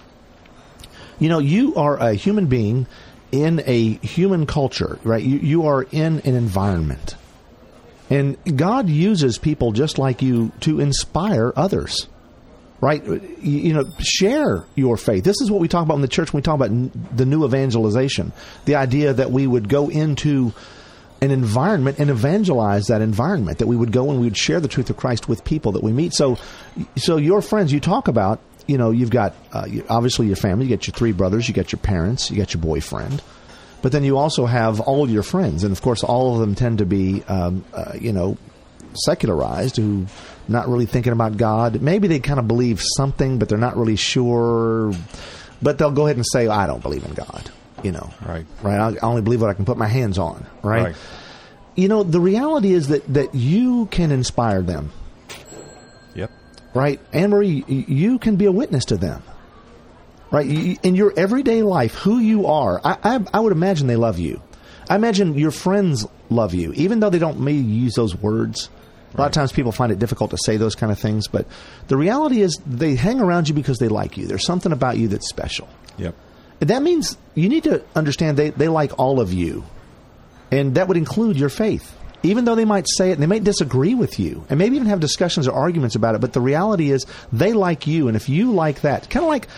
you 1.21 1.29
know 1.29 1.39
you 1.39 1.75
are 1.77 1.97
a 1.99 2.15
human 2.15 2.47
being 2.47 2.87
in 3.31 3.63
a 3.67 3.95
human 3.99 4.47
culture, 4.47 4.99
right? 5.05 5.23
You 5.23 5.39
you 5.39 5.67
are 5.67 5.83
in 5.83 6.21
an 6.21 6.35
environment, 6.35 7.15
and 8.09 8.37
God 8.57 8.89
uses 8.89 9.39
people 9.39 9.73
just 9.73 9.99
like 9.99 10.23
you 10.23 10.51
to 10.61 10.81
inspire 10.81 11.53
others. 11.57 12.09
Right, 12.83 13.05
you, 13.43 13.75
know, 13.75 13.85
share 13.99 14.65
your 14.75 14.97
faith. 14.97 15.23
This 15.23 15.43
is 15.43 15.51
what 15.51 15.61
we 15.61 15.69
talk 15.69 15.85
about 15.85 15.97
in 15.97 16.01
the 16.01 16.09
church 16.09 16.33
when 16.33 16.39
we 16.39 16.43
talk 16.43 16.55
about 16.55 16.71
the 17.15 17.27
new 17.27 17.45
evangelization. 17.45 18.33
The 18.65 18.77
idea 18.77 19.13
that 19.13 19.31
we 19.31 19.47
would 19.47 19.69
go 19.69 19.91
into 19.91 20.55
an 21.21 21.31
environment 21.31 21.99
and 21.99 22.09
evangelize 22.09 22.87
that 22.87 23.03
environment 23.03 23.59
that 23.59 23.67
we 23.67 23.77
would 23.77 23.93
go 23.93 24.11
and 24.11 24.19
we 24.19 24.27
would 24.27 24.37
share 24.37 24.61
the 24.61 24.69
truth 24.69 24.89
of 24.89 24.97
Christ 24.97 25.29
with 25.29 25.45
people 25.45 25.73
that 25.73 25.83
we 25.83 25.93
meet. 25.93 26.15
So, 26.15 26.39
so 26.97 27.17
your 27.19 27.43
friends 27.43 27.73
you 27.73 27.81
talk 27.81 28.09
about, 28.09 28.41
you 28.67 28.79
know, 28.79 28.91
you've 28.91 29.11
got 29.11 29.35
uh, 29.53 29.67
you, 29.69 29.85
obviously 29.89 30.27
your 30.27 30.37
family, 30.37 30.67
you 30.67 30.77
got 30.77 30.87
your 30.87 30.95
three 30.95 31.13
brothers, 31.13 31.49
you 31.49 31.55
got 31.55 31.73
your 31.73 31.81
parents, 31.81 32.31
you 32.31 32.37
got 32.37 32.55
your 32.55 32.63
boyfriend, 32.63 33.23
but 33.83 33.93
then 33.93 34.05
you 34.05 34.19
also 34.19 34.47
have 34.47 34.81
all 34.81 35.05
of 35.05 35.11
your 35.11 35.23
friends, 35.23 35.65
and 35.65 35.73
of 35.73 35.83
course, 35.83 36.03
all 36.03 36.35
of 36.35 36.41
them 36.41 36.55
tend 36.55 36.79
to 36.79 36.87
be, 36.87 37.23
um, 37.25 37.65
uh, 37.73 37.93
you 37.99 38.13
know, 38.13 38.37
secularized, 38.95 39.77
who 39.77 40.07
not 40.49 40.69
really 40.69 40.87
thinking 40.87 41.13
about 41.13 41.37
God. 41.37 41.81
Maybe 41.81 42.09
they 42.09 42.19
kind 42.19 42.41
of 42.41 42.49
believe 42.49 42.83
something, 42.97 43.39
but 43.39 43.49
they're 43.49 43.59
not 43.59 43.77
really 43.77 43.97
sure. 43.97 44.93
But 45.63 45.79
they'll 45.79 45.91
go 45.91 46.07
ahead 46.07 46.17
and 46.17 46.27
say, 46.27 46.49
"I 46.49 46.67
don't 46.67 46.83
believe 46.83 47.05
in 47.05 47.13
God." 47.13 47.51
You 47.83 47.93
know, 47.93 48.11
Right. 48.27 48.47
Right. 48.63 48.79
I 48.79 48.89
I 48.89 48.99
only 49.03 49.23
believe 49.23 49.41
what 49.41 49.51
I 49.51 49.55
can 49.55 49.65
put 49.65 49.79
my 49.79 49.87
hands 49.87 50.19
on. 50.19 50.47
Right. 50.63 50.85
Right. 50.85 50.97
You 51.77 51.89
know, 51.89 52.03
the 52.03 52.21
reality 52.21 52.73
is 52.73 52.89
that 52.89 53.07
that 53.15 53.35
you 53.35 53.87
can 53.87 54.11
inspire 54.11 54.61
them. 54.63 54.91
Right, 56.73 57.01
Anne 57.13 57.31
Marie, 57.31 57.65
you 57.67 58.19
can 58.19 58.37
be 58.37 58.47
a 58.47 58.53
witness 58.53 58.87
to 58.87 58.97
them. 58.97 59.23
Right, 60.31 60.47
in 60.47 60.95
your 60.95 61.13
everyday 61.17 61.63
life, 61.63 61.95
who 61.95 62.19
you 62.21 62.47
are, 62.47 62.81
I, 62.85 62.97
I, 63.03 63.25
I 63.35 63.41
would 63.41 63.51
imagine 63.51 63.89
they 63.89 63.97
love 63.97 64.21
you. 64.21 64.41
I 64.89 64.95
imagine 64.95 65.37
your 65.37 65.51
friends 65.51 66.07
love 66.29 66.55
you, 66.55 66.73
even 66.75 67.01
though 67.01 67.11
they 67.11 67.19
don't 67.19 67.41
maybe 67.41 67.59
use 67.59 67.95
those 67.95 68.15
words. 68.15 68.71
A 69.15 69.21
lot 69.21 69.27
of 69.27 69.33
times 69.33 69.51
people 69.51 69.73
find 69.73 69.91
it 69.91 69.99
difficult 69.99 70.31
to 70.31 70.39
say 70.39 70.57
those 70.57 70.77
kind 70.77 70.93
of 70.93 70.99
things, 71.01 71.27
but 71.27 71.47
the 71.89 71.97
reality 71.97 72.43
is 72.43 72.61
they 72.65 72.95
hang 72.95 73.21
around 73.21 73.49
you 73.49 73.55
because 73.55 73.79
they 73.79 73.89
like 73.89 74.17
you. 74.17 74.27
There's 74.27 74.47
something 74.47 74.71
about 74.71 74.99
you 74.99 75.09
that's 75.09 75.29
special. 75.29 75.69
Yep. 75.99 76.15
And 76.61 76.71
that 76.71 76.83
means 76.83 77.17
you 77.35 77.49
need 77.49 77.65
to 77.65 77.83
understand 77.97 78.37
they, 78.37 78.51
they 78.51 78.69
like 78.69 78.99
all 78.99 79.19
of 79.19 79.33
you. 79.33 79.65
And 80.53 80.77
that 80.77 80.87
would 80.87 80.97
include 80.97 81.37
your 81.37 81.49
faith. 81.49 81.97
Even 82.23 82.45
though 82.45 82.55
they 82.55 82.65
might 82.67 82.87
say 82.89 83.11
it 83.11 83.15
and 83.15 83.23
they 83.23 83.27
might 83.27 83.45
disagree 83.45 83.95
with 83.95 84.19
you 84.21 84.45
and 84.51 84.59
maybe 84.59 84.77
even 84.77 84.89
have 84.89 85.01
discussions 85.01 85.49
or 85.49 85.53
arguments 85.55 85.95
about 85.97 86.15
it, 86.15 86.21
but 86.21 86.33
the 86.35 86.41
reality 86.41 86.91
is 86.91 87.07
they 87.33 87.53
like 87.55 87.87
you. 87.87 88.09
And 88.09 88.17
if 88.17 88.29
you 88.29 88.53
like 88.53 88.83
that, 88.83 89.09
kind 89.09 89.25
of 89.25 89.29
like, 89.31 89.49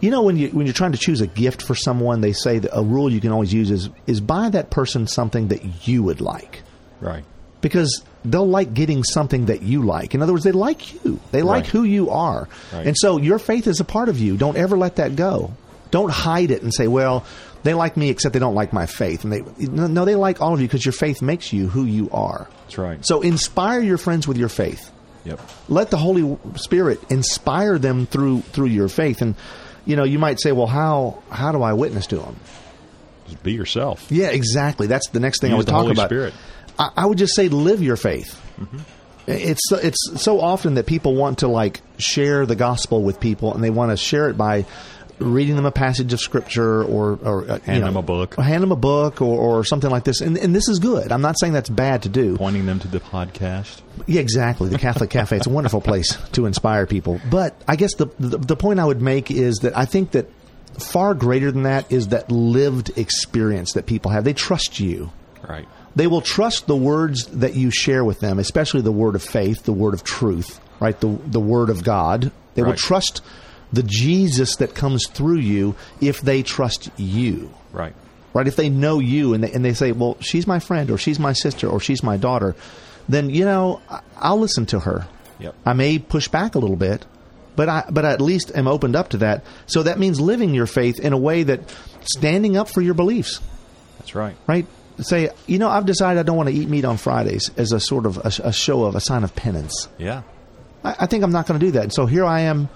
you 0.00 0.10
know, 0.10 0.22
when 0.22 0.36
you 0.36 0.48
when 0.50 0.66
you're 0.66 0.72
trying 0.74 0.92
to 0.92 0.98
choose 0.98 1.20
a 1.20 1.26
gift 1.26 1.62
for 1.62 1.74
someone, 1.74 2.20
they 2.20 2.32
say 2.32 2.58
that 2.60 2.70
a 2.72 2.82
rule 2.82 3.10
you 3.10 3.20
can 3.20 3.32
always 3.32 3.52
use 3.52 3.70
is 3.70 3.88
is 4.06 4.20
buy 4.20 4.48
that 4.50 4.70
person 4.70 5.06
something 5.08 5.48
that 5.48 5.88
you 5.88 6.02
would 6.04 6.20
like 6.20 6.62
Right. 7.00 7.24
because 7.60 8.02
they'll 8.24 8.46
like 8.48 8.72
getting 8.74 9.02
something 9.02 9.46
that 9.46 9.62
you 9.62 9.82
like. 9.82 10.14
In 10.14 10.22
other 10.22 10.32
words, 10.32 10.44
they 10.44 10.52
like 10.52 11.02
you. 11.04 11.18
They 11.32 11.42
like 11.42 11.64
Right. 11.64 11.66
who 11.72 11.82
you 11.84 12.10
are. 12.10 12.48
Right. 12.72 12.86
And 12.86 12.96
so 12.96 13.18
your 13.18 13.38
faith 13.38 13.66
is 13.66 13.80
a 13.80 13.84
part 13.84 14.08
of 14.08 14.20
you. 14.20 14.36
Don't 14.36 14.56
ever 14.56 14.76
let 14.76 14.96
that 14.96 15.16
go. 15.16 15.52
Don't 15.90 16.10
hide 16.10 16.50
it 16.50 16.62
and 16.62 16.74
say, 16.74 16.88
well, 16.88 17.24
they 17.62 17.74
like 17.74 17.96
me 17.96 18.10
except 18.10 18.32
they 18.32 18.38
don't 18.38 18.54
like 18.54 18.72
my 18.72 18.86
faith. 18.86 19.24
And 19.24 19.32
they 19.32 19.42
no, 19.66 20.04
they 20.04 20.14
like 20.14 20.40
all 20.40 20.54
of 20.54 20.60
you 20.60 20.66
because 20.66 20.84
your 20.84 20.92
faith 20.92 21.22
makes 21.22 21.52
you 21.52 21.68
who 21.68 21.84
you 21.84 22.08
are. 22.10 22.48
That's 22.62 22.78
right. 22.78 23.04
So 23.04 23.22
inspire 23.22 23.80
your 23.80 23.98
friends 23.98 24.28
with 24.28 24.36
your 24.36 24.48
faith. 24.48 24.90
Yep. 25.24 25.40
Let 25.68 25.90
the 25.90 25.96
Holy 25.96 26.38
Spirit 26.56 27.00
inspire 27.10 27.78
them 27.78 28.06
through 28.06 28.42
through 28.42 28.68
your 28.68 28.88
faith. 28.88 29.22
And 29.22 29.34
you 29.84 29.96
know, 29.96 30.04
you 30.04 30.18
might 30.18 30.40
say, 30.40 30.52
well, 30.52 30.66
how 30.66 31.22
how 31.30 31.52
do 31.52 31.62
I 31.62 31.72
witness 31.72 32.06
to 32.08 32.16
them? 32.16 32.36
Just 33.26 33.42
be 33.42 33.52
yourself. 33.52 34.06
Yeah, 34.10 34.28
exactly. 34.28 34.86
That's 34.86 35.08
the 35.10 35.20
next 35.20 35.40
thing 35.40 35.52
I 35.52 35.56
would 35.56 35.66
the 35.66 35.72
talk 35.72 35.82
Holy 35.82 35.92
about. 35.92 36.08
Spirit. 36.08 36.34
I, 36.78 36.90
I 36.96 37.06
would 37.06 37.18
just 37.18 37.34
say 37.34 37.48
live 37.48 37.82
your 37.82 37.96
faith. 37.96 38.40
Mm-hmm. 38.58 38.78
It's 39.26 39.72
it's 39.72 40.22
so 40.22 40.40
often 40.40 40.74
that 40.74 40.86
people 40.86 41.16
want 41.16 41.38
to 41.40 41.48
like 41.48 41.80
share 41.98 42.46
the 42.46 42.54
gospel 42.54 43.02
with 43.02 43.18
people, 43.18 43.52
and 43.52 43.64
they 43.64 43.70
want 43.70 43.90
to 43.90 43.96
share 43.96 44.28
it 44.28 44.36
by 44.36 44.66
reading 45.18 45.56
them 45.56 45.64
a 45.66 45.70
passage 45.72 46.12
of 46.12 46.20
scripture 46.20 46.82
or 46.84 47.18
or 47.22 47.50
uh, 47.50 47.58
Hand 47.60 47.80
know, 47.80 47.86
them 47.86 47.96
a 47.96 48.02
book. 48.02 48.38
or 48.38 48.42
hand 48.44 48.62
them 48.62 48.72
a 48.72 48.76
book 48.76 49.22
or, 49.22 49.38
or 49.58 49.64
something 49.64 49.90
like 49.90 50.04
this. 50.04 50.20
And 50.20 50.36
and 50.36 50.54
this 50.54 50.68
is 50.68 50.78
good. 50.78 51.12
I'm 51.12 51.22
not 51.22 51.38
saying 51.38 51.52
that's 51.52 51.68
bad 51.68 52.02
to 52.02 52.08
do. 52.08 52.36
Pointing 52.36 52.66
them 52.66 52.78
to 52.80 52.88
the 52.88 53.00
podcast. 53.00 53.80
Yeah, 54.06 54.20
exactly. 54.20 54.68
The 54.68 54.78
Catholic 54.78 55.10
Cafe. 55.10 55.36
It's 55.36 55.46
a 55.46 55.50
wonderful 55.50 55.80
place 55.90 56.16
to 56.32 56.46
inspire 56.46 56.86
people. 56.86 57.20
But 57.30 57.54
I 57.66 57.76
guess 57.76 57.94
the, 57.94 58.06
the 58.18 58.38
the 58.38 58.56
point 58.56 58.80
I 58.80 58.84
would 58.84 59.00
make 59.02 59.30
is 59.30 59.56
that 59.58 59.76
I 59.76 59.84
think 59.86 60.12
that 60.12 60.30
far 60.78 61.14
greater 61.14 61.50
than 61.50 61.62
that 61.62 61.90
is 61.90 62.08
that 62.08 62.30
lived 62.30 62.96
experience 62.98 63.72
that 63.72 63.86
people 63.86 64.10
have. 64.10 64.24
They 64.24 64.34
trust 64.34 64.78
you. 64.80 65.10
Right. 65.48 65.66
They 65.94 66.06
will 66.06 66.20
trust 66.20 66.66
the 66.66 66.76
words 66.76 67.24
that 67.28 67.54
you 67.54 67.70
share 67.70 68.04
with 68.04 68.20
them, 68.20 68.38
especially 68.38 68.82
the 68.82 68.92
word 68.92 69.14
of 69.14 69.22
faith, 69.22 69.62
the 69.62 69.72
word 69.72 69.94
of 69.94 70.04
truth, 70.04 70.60
right? 70.78 70.98
The 71.00 71.18
the 71.26 71.40
word 71.40 71.70
of 71.70 71.82
God. 71.82 72.30
They 72.54 72.62
will 72.62 72.74
trust 72.74 73.22
the 73.72 73.82
Jesus 73.82 74.56
that 74.56 74.74
comes 74.74 75.06
through 75.08 75.38
you 75.38 75.74
if 76.00 76.20
they 76.20 76.42
trust 76.42 76.90
you. 76.96 77.52
Right. 77.72 77.94
Right? 78.34 78.46
If 78.46 78.56
they 78.56 78.68
know 78.68 78.98
you 78.98 79.34
and 79.34 79.42
they, 79.44 79.52
and 79.52 79.64
they 79.64 79.74
say, 79.74 79.92
"Well, 79.92 80.16
she's 80.20 80.46
my 80.46 80.58
friend 80.58 80.90
or 80.90 80.98
she's 80.98 81.18
my 81.18 81.32
sister 81.32 81.68
or 81.68 81.80
she's 81.80 82.02
my 82.02 82.16
daughter," 82.16 82.54
then 83.08 83.30
you 83.30 83.44
know, 83.44 83.80
I'll 84.18 84.38
listen 84.38 84.66
to 84.66 84.80
her. 84.80 85.06
Yep. 85.38 85.54
I 85.64 85.72
may 85.72 85.98
push 85.98 86.28
back 86.28 86.54
a 86.54 86.58
little 86.58 86.76
bit, 86.76 87.04
but 87.56 87.68
I 87.68 87.84
but 87.90 88.04
I 88.04 88.12
at 88.12 88.20
least 88.20 88.52
am 88.54 88.68
opened 88.68 88.94
up 88.96 89.10
to 89.10 89.18
that. 89.18 89.44
So 89.66 89.82
that 89.84 89.98
means 89.98 90.20
living 90.20 90.54
your 90.54 90.66
faith 90.66 90.98
in 91.00 91.12
a 91.12 91.18
way 91.18 91.42
that 91.44 91.60
standing 92.02 92.56
up 92.56 92.68
for 92.68 92.80
your 92.82 92.94
beliefs 92.94 93.40
That's 93.98 94.14
right. 94.14 94.36
right? 94.46 94.66
Say, 94.98 95.28
you 95.46 95.58
know, 95.58 95.68
I've 95.68 95.84
decided 95.84 96.20
I 96.20 96.22
don't 96.22 96.36
want 96.36 96.48
to 96.48 96.54
eat 96.54 96.68
meat 96.68 96.84
on 96.86 96.96
Fridays 96.96 97.50
as 97.58 97.72
a 97.72 97.80
sort 97.80 98.06
of 98.06 98.16
a, 98.18 98.48
a 98.48 98.52
show 98.52 98.84
of 98.84 98.94
a 98.94 99.00
sign 99.00 99.24
of 99.24 99.34
penance. 99.36 99.88
Yeah. 99.98 100.22
I, 100.84 100.94
I 101.00 101.06
think 101.06 101.22
I'm 101.24 101.32
not 101.32 101.46
going 101.46 101.60
to 101.60 101.66
do 101.66 101.72
that. 101.72 101.82
And 101.82 101.92
so 101.92 102.06
here 102.06 102.24
I 102.24 102.40
am, 102.42 102.68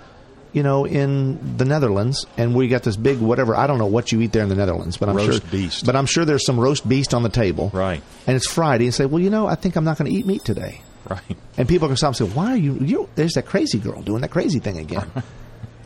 you 0.53 0.63
know, 0.63 0.85
in 0.85 1.57
the 1.57 1.65
Netherlands, 1.65 2.27
and 2.37 2.55
we 2.55 2.69
got 2.69 2.83
this 2.83 2.97
big 2.97 3.19
whatever. 3.19 3.55
I 3.55 3.67
don't 3.67 3.79
know 3.79 3.87
what 3.87 4.13
you 4.13 4.21
eat 4.21 4.33
there 4.33 4.43
in 4.43 4.49
the 4.49 4.55
Netherlands, 4.55 4.97
but 4.97 5.09
I'm 5.09 5.17
Roast 5.17 5.43
sure 5.43 5.51
beast. 5.51 5.87
But 5.87 5.97
I'm 5.97 6.07
sure 6.07 6.25
there's 6.25 6.45
some 6.45 6.59
roast 6.59 6.89
beast 6.89 7.15
on 7.15 7.23
the 7.23 7.29
table, 7.29 7.71
Right. 7.73 8.03
And 8.27 8.37
it's 8.37 8.49
Friday, 8.51 8.87
and 8.87 8.95
say, 8.95 9.07
well, 9.07 9.23
you 9.23 9.31
know, 9.31 9.47
I 9.47 9.55
think 9.55 9.77
I'm 9.77 9.85
not 9.85 9.99
going 9.99 10.11
to 10.11 10.17
eat 10.17 10.27
meat 10.27 10.45
today. 10.45 10.83
Right. 11.09 11.37
And 11.57 11.69
people 11.69 11.89
can 11.89 11.97
stop 11.97 12.09
and 12.09 12.17
say, 12.17 12.25
why 12.27 12.53
are 12.53 12.57
you? 12.57 12.75
You 12.75 13.09
there's 13.15 13.33
that 13.33 13.47
crazy 13.47 13.79
girl 13.79 14.03
doing 14.03 14.21
that 14.23 14.31
crazy 14.31 14.59
thing 14.59 14.79
again. 14.79 15.11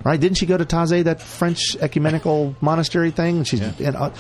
Right? 0.04 0.20
Didn't 0.20 0.36
she 0.36 0.44
go 0.44 0.58
to 0.58 0.66
Taizé, 0.66 1.04
that 1.04 1.22
French 1.22 1.76
ecumenical 1.80 2.54
monastery 2.60 3.10
thing? 3.10 3.42
She's, 3.44 3.60
Yeah. 3.60 3.72
and, 3.80 3.96
uh, 3.96 4.10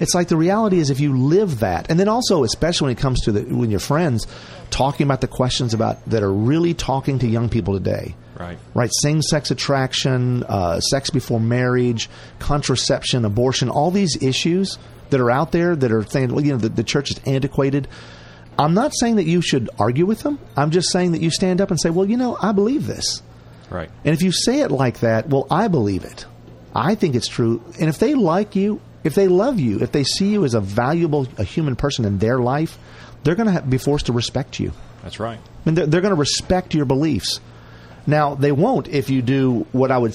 it's 0.00 0.14
like 0.14 0.28
the 0.28 0.38
reality 0.38 0.78
is 0.78 0.88
if 0.88 1.00
you 1.00 1.18
live 1.18 1.60
that, 1.60 1.90
and 1.90 2.00
then 2.00 2.08
also, 2.08 2.44
especially 2.44 2.86
when 2.86 2.92
it 2.96 3.00
comes 3.00 3.20
to 3.22 3.32
the, 3.32 3.42
when 3.54 3.70
your 3.70 3.78
friends 3.80 4.26
talking 4.70 5.04
about 5.06 5.20
the 5.20 5.28
questions 5.28 5.74
about 5.74 6.02
that 6.08 6.22
are 6.22 6.32
really 6.32 6.72
talking 6.72 7.18
to 7.18 7.26
young 7.28 7.50
people 7.50 7.74
today. 7.74 8.14
Right. 8.40 8.58
Right? 8.72 8.90
Same 9.02 9.20
sex 9.20 9.50
attraction, 9.50 10.44
uh, 10.44 10.80
sex 10.80 11.10
before 11.10 11.38
marriage, 11.40 12.08
contraception, 12.38 13.24
abortion, 13.26 13.68
all 13.68 13.90
these 13.90 14.16
issues 14.22 14.78
that 15.10 15.20
are 15.20 15.30
out 15.30 15.52
there 15.52 15.76
that 15.76 15.92
are 15.92 16.04
saying, 16.04 16.32
well, 16.32 16.44
you 16.44 16.52
know, 16.52 16.58
the, 16.58 16.70
the 16.70 16.82
church 16.82 17.10
is 17.10 17.20
antiquated. 17.26 17.86
I'm 18.58 18.72
not 18.72 18.92
saying 18.98 19.16
that 19.16 19.24
you 19.26 19.40
should 19.42 19.68
argue 19.78 20.06
with 20.06 20.20
them. 20.22 20.38
I'm 20.56 20.70
just 20.70 20.90
saying 20.90 21.12
that 21.12 21.20
you 21.20 21.30
stand 21.30 21.60
up 21.60 21.70
and 21.70 21.80
say, 21.80 21.90
well, 21.90 22.08
you 22.08 22.16
know, 22.16 22.38
I 22.40 22.52
believe 22.52 22.86
this. 22.86 23.20
Right. 23.70 23.90
And 24.04 24.14
if 24.14 24.22
you 24.22 24.32
say 24.32 24.60
it 24.60 24.70
like 24.70 25.00
that, 25.00 25.28
well, 25.28 25.46
I 25.50 25.68
believe 25.68 26.04
it. 26.04 26.26
I 26.74 26.94
think 26.94 27.14
it's 27.14 27.28
true. 27.28 27.62
And 27.80 27.88
if 27.88 27.98
they 27.98 28.14
like 28.14 28.56
you, 28.56 28.80
if 29.04 29.14
they 29.14 29.28
love 29.28 29.60
you, 29.60 29.80
if 29.80 29.92
they 29.92 30.04
see 30.04 30.32
you 30.32 30.44
as 30.44 30.54
a 30.54 30.60
valuable, 30.60 31.26
a 31.38 31.44
human 31.44 31.76
person 31.76 32.04
in 32.04 32.18
their 32.18 32.38
life, 32.38 32.78
they're 33.22 33.34
going 33.34 33.52
to 33.54 33.62
be 33.62 33.78
forced 33.78 34.06
to 34.06 34.12
respect 34.12 34.58
you. 34.60 34.72
That's 35.02 35.20
right. 35.20 35.38
I 35.38 35.68
mean, 35.68 35.74
they're, 35.74 35.86
they're 35.86 36.00
going 36.00 36.14
to 36.14 36.18
respect 36.20 36.74
your 36.74 36.84
beliefs. 36.84 37.40
Now, 38.06 38.34
they 38.34 38.52
won't 38.52 38.88
if 38.88 39.08
you 39.08 39.22
do 39.22 39.66
what 39.72 39.90
I 39.90 39.98
would 39.98 40.14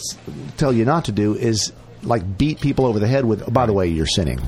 tell 0.57 0.73
you 0.73 0.85
not 0.85 1.05
to 1.05 1.11
do 1.11 1.35
is 1.35 1.73
like 2.03 2.37
beat 2.37 2.61
people 2.61 2.85
over 2.85 2.99
the 2.99 3.07
head 3.07 3.25
with, 3.25 3.43
oh, 3.47 3.51
by 3.51 3.65
the 3.65 3.73
way, 3.73 3.87
you're 3.87 4.05
sinning. 4.05 4.39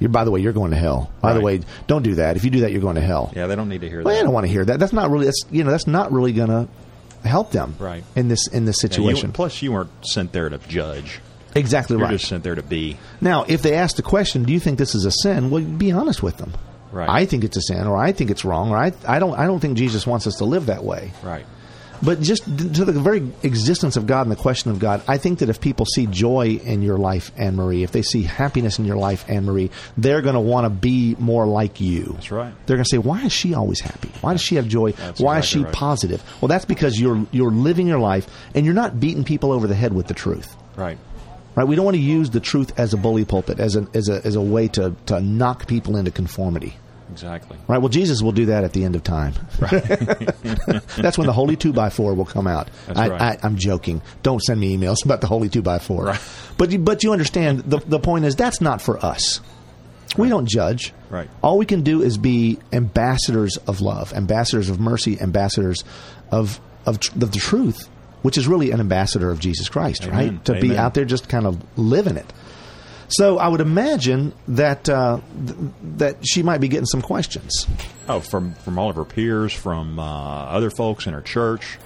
You're, 0.00 0.10
by 0.10 0.24
the 0.24 0.30
way, 0.30 0.40
you're 0.40 0.52
going 0.52 0.70
to 0.70 0.76
hell. 0.76 1.10
By 1.20 1.32
the 1.32 1.40
way, 1.40 1.60
don't 1.88 2.02
do 2.02 2.16
that. 2.16 2.36
If 2.36 2.44
you 2.44 2.50
do 2.50 2.60
that, 2.60 2.70
you're 2.70 2.80
going 2.80 2.94
to 2.94 3.00
hell. 3.00 3.32
Yeah, 3.34 3.48
they 3.48 3.56
don't 3.56 3.68
need 3.68 3.80
to 3.80 3.88
hear 3.88 4.02
Well, 4.02 4.14
that. 4.14 4.20
I 4.20 4.22
don't 4.22 4.32
want 4.32 4.46
to 4.46 4.52
hear 4.52 4.64
that. 4.64 4.78
That's 4.78 4.92
not 4.92 5.10
really. 5.10 5.24
That's 5.24 5.44
you 5.50 5.64
know. 5.64 5.72
That's 5.72 5.88
not 5.88 6.12
really 6.12 6.32
going 6.32 6.50
to 6.50 6.68
help 7.24 7.50
them. 7.52 7.74
Right. 7.78 8.04
In 8.16 8.28
this 8.28 8.46
in 8.48 8.64
this 8.64 8.76
Yeah, 8.82 8.86
you- 8.88 8.90
situation. 8.94 9.32
plus, 9.32 9.62
you 9.62 9.72
weren't 9.72 9.90
sent 10.02 10.32
there 10.32 10.48
to 10.48 10.58
judge. 10.68 11.20
exactly 11.54 11.96
You're 11.96 12.04
right. 12.04 12.12
just 12.12 12.26
sent 12.28 12.44
there 12.44 12.54
to 12.54 12.62
be. 12.62 12.96
now, 13.20 13.44
if 13.48 13.62
they 13.62 13.74
ask 13.74 13.96
the 13.96 14.02
question, 14.02 14.44
"Do 14.44 14.52
you 14.52 14.60
think 14.60 14.78
this 14.78 14.94
is 14.94 15.04
a 15.04 15.10
sin?" 15.10 15.50
Well, 15.50 15.62
be 15.62 15.90
honest 15.92 16.22
with 16.22 16.36
them. 16.36 16.52
Right. 16.92 17.08
I 17.08 17.26
think 17.26 17.44
it's 17.44 17.56
a 17.56 17.60
sin, 17.62 17.86
or 17.86 17.96
I 17.98 18.12
think 18.12 18.30
it's 18.30 18.44
wrong, 18.44 18.70
or 18.70 18.76
I 18.78 18.92
I 19.06 19.18
don't 19.18 19.38
I 19.38 19.46
don't 19.46 19.60
think 19.60 19.76
Jesus 19.76 20.06
wants 20.06 20.26
us 20.26 20.36
to 20.36 20.44
live 20.44 20.66
that 20.66 20.84
way. 20.84 21.12
Right. 21.22 21.44
But 22.02 22.20
just 22.20 22.44
to 22.44 22.84
the 22.84 22.92
very 22.92 23.30
existence 23.42 23.96
of 23.96 24.06
God 24.06 24.22
and 24.22 24.30
the 24.30 24.36
question 24.36 24.70
of 24.70 24.78
God, 24.78 25.02
I 25.08 25.18
think 25.18 25.40
that 25.40 25.48
if 25.48 25.60
people 25.60 25.86
see 25.86 26.06
joy 26.06 26.60
in 26.62 26.82
your 26.82 26.98
life, 26.98 27.32
Anne 27.36 27.56
Marie, 27.56 27.82
if 27.82 27.92
they 27.92 28.02
see 28.02 28.22
happiness 28.22 28.78
in 28.78 28.84
your 28.84 28.96
life, 28.96 29.24
Anne 29.28 29.44
Marie, 29.44 29.70
they're 29.96 30.22
going 30.22 30.34
to 30.34 30.40
want 30.40 30.64
to 30.64 30.70
be 30.70 31.16
more 31.18 31.46
like 31.46 31.80
you. 31.80 32.12
That's 32.14 32.30
right. 32.30 32.54
They're 32.66 32.76
going 32.76 32.84
to 32.84 32.90
say, 32.90 32.98
"Why 32.98 33.24
is 33.24 33.32
she 33.32 33.54
always 33.54 33.80
happy? 33.80 34.10
Why 34.20 34.32
does 34.32 34.42
she 34.42 34.56
have 34.56 34.68
joy? 34.68 34.92
That's 34.92 35.20
Why 35.20 35.38
is 35.38 35.44
she 35.44 35.60
right. 35.60 35.72
positive?" 35.72 36.22
Well, 36.40 36.48
that's 36.48 36.64
because 36.64 37.00
you're 37.00 37.26
you're 37.32 37.50
living 37.50 37.86
your 37.86 37.98
life 37.98 38.28
and 38.54 38.64
you're 38.64 38.74
not 38.74 39.00
beating 39.00 39.24
people 39.24 39.52
over 39.52 39.66
the 39.66 39.74
head 39.74 39.92
with 39.92 40.06
the 40.06 40.14
truth. 40.14 40.56
Right. 40.76 40.98
Right? 41.54 41.66
We 41.66 41.74
don't 41.74 41.84
want 41.84 41.96
to 41.96 42.00
use 42.02 42.30
the 42.30 42.40
truth 42.40 42.78
as 42.78 42.94
a 42.94 42.96
bully 42.96 43.24
pulpit, 43.24 43.58
as 43.58 43.74
a 43.74 43.88
as 43.92 44.08
a 44.08 44.24
as 44.24 44.36
a 44.36 44.40
way 44.40 44.68
to 44.68 44.94
to 45.06 45.20
knock 45.20 45.66
people 45.66 45.96
into 45.96 46.12
conformity. 46.12 46.76
Exactly. 47.10 47.56
Right. 47.66 47.78
Well, 47.78 47.88
Jesus 47.88 48.22
will 48.22 48.32
do 48.32 48.46
that 48.46 48.64
at 48.64 48.72
the 48.72 48.84
end 48.84 48.94
of 48.94 49.02
time. 49.02 49.34
That's 49.58 51.16
when 51.18 51.26
the 51.26 51.32
holy 51.32 51.56
two 51.56 51.72
by 51.72 51.90
four 51.90 52.14
will 52.14 52.24
come 52.24 52.46
out. 52.46 52.68
That's 52.86 52.98
I, 52.98 53.08
right. 53.08 53.20
I, 53.20 53.38
I'm 53.42 53.56
joking. 53.56 54.02
Don't 54.22 54.42
send 54.42 54.60
me 54.60 54.76
emails 54.76 55.04
about 55.04 55.20
the 55.20 55.26
holy 55.26 55.48
two 55.48 55.62
by 55.62 55.78
four. 55.78 56.04
Right. 56.04 56.20
But 56.56 56.70
you, 56.70 56.78
but 56.78 57.02
you 57.02 57.12
understand 57.12 57.60
the 57.60 57.78
the 57.78 57.98
point 57.98 58.24
is 58.24 58.36
that's 58.36 58.60
not 58.60 58.82
for 58.82 59.04
us. 59.04 59.40
We 60.16 60.28
don't 60.28 60.48
judge. 60.48 60.92
Right. 61.10 61.28
All 61.42 61.58
we 61.58 61.66
can 61.66 61.82
do 61.82 62.02
is 62.02 62.18
be 62.18 62.58
ambassadors 62.72 63.56
of 63.66 63.80
love, 63.80 64.12
ambassadors 64.12 64.68
of 64.70 64.80
mercy, 64.80 65.20
ambassadors 65.20 65.84
of 66.30 66.60
of, 66.86 67.00
tr- 67.00 67.12
of 67.22 67.32
the 67.32 67.38
truth, 67.38 67.88
which 68.22 68.38
is 68.38 68.48
really 68.48 68.70
an 68.70 68.80
ambassador 68.80 69.30
of 69.30 69.40
Jesus 69.40 69.68
Christ, 69.68 70.04
Amen. 70.04 70.14
right? 70.16 70.44
To 70.46 70.60
be 70.60 70.76
out 70.76 70.94
there 70.94 71.04
just 71.04 71.28
kind 71.28 71.46
of 71.46 71.62
living 71.78 72.16
it. 72.16 72.26
So 73.08 73.38
I 73.38 73.48
would 73.48 73.60
imagine 73.60 74.34
that 74.48 74.88
uh, 74.88 75.20
th- 75.46 75.58
that 75.96 76.16
she 76.26 76.42
might 76.42 76.58
be 76.58 76.68
getting 76.68 76.86
some 76.86 77.02
questions. 77.02 77.66
Oh, 78.08 78.20
from 78.20 78.54
from 78.54 78.78
all 78.78 78.90
of 78.90 78.96
her 78.96 79.04
peers, 79.04 79.52
from 79.52 79.98
uh, 79.98 80.02
other 80.04 80.70
folks 80.70 81.06
in 81.06 81.14
her 81.14 81.22
church, 81.22 81.78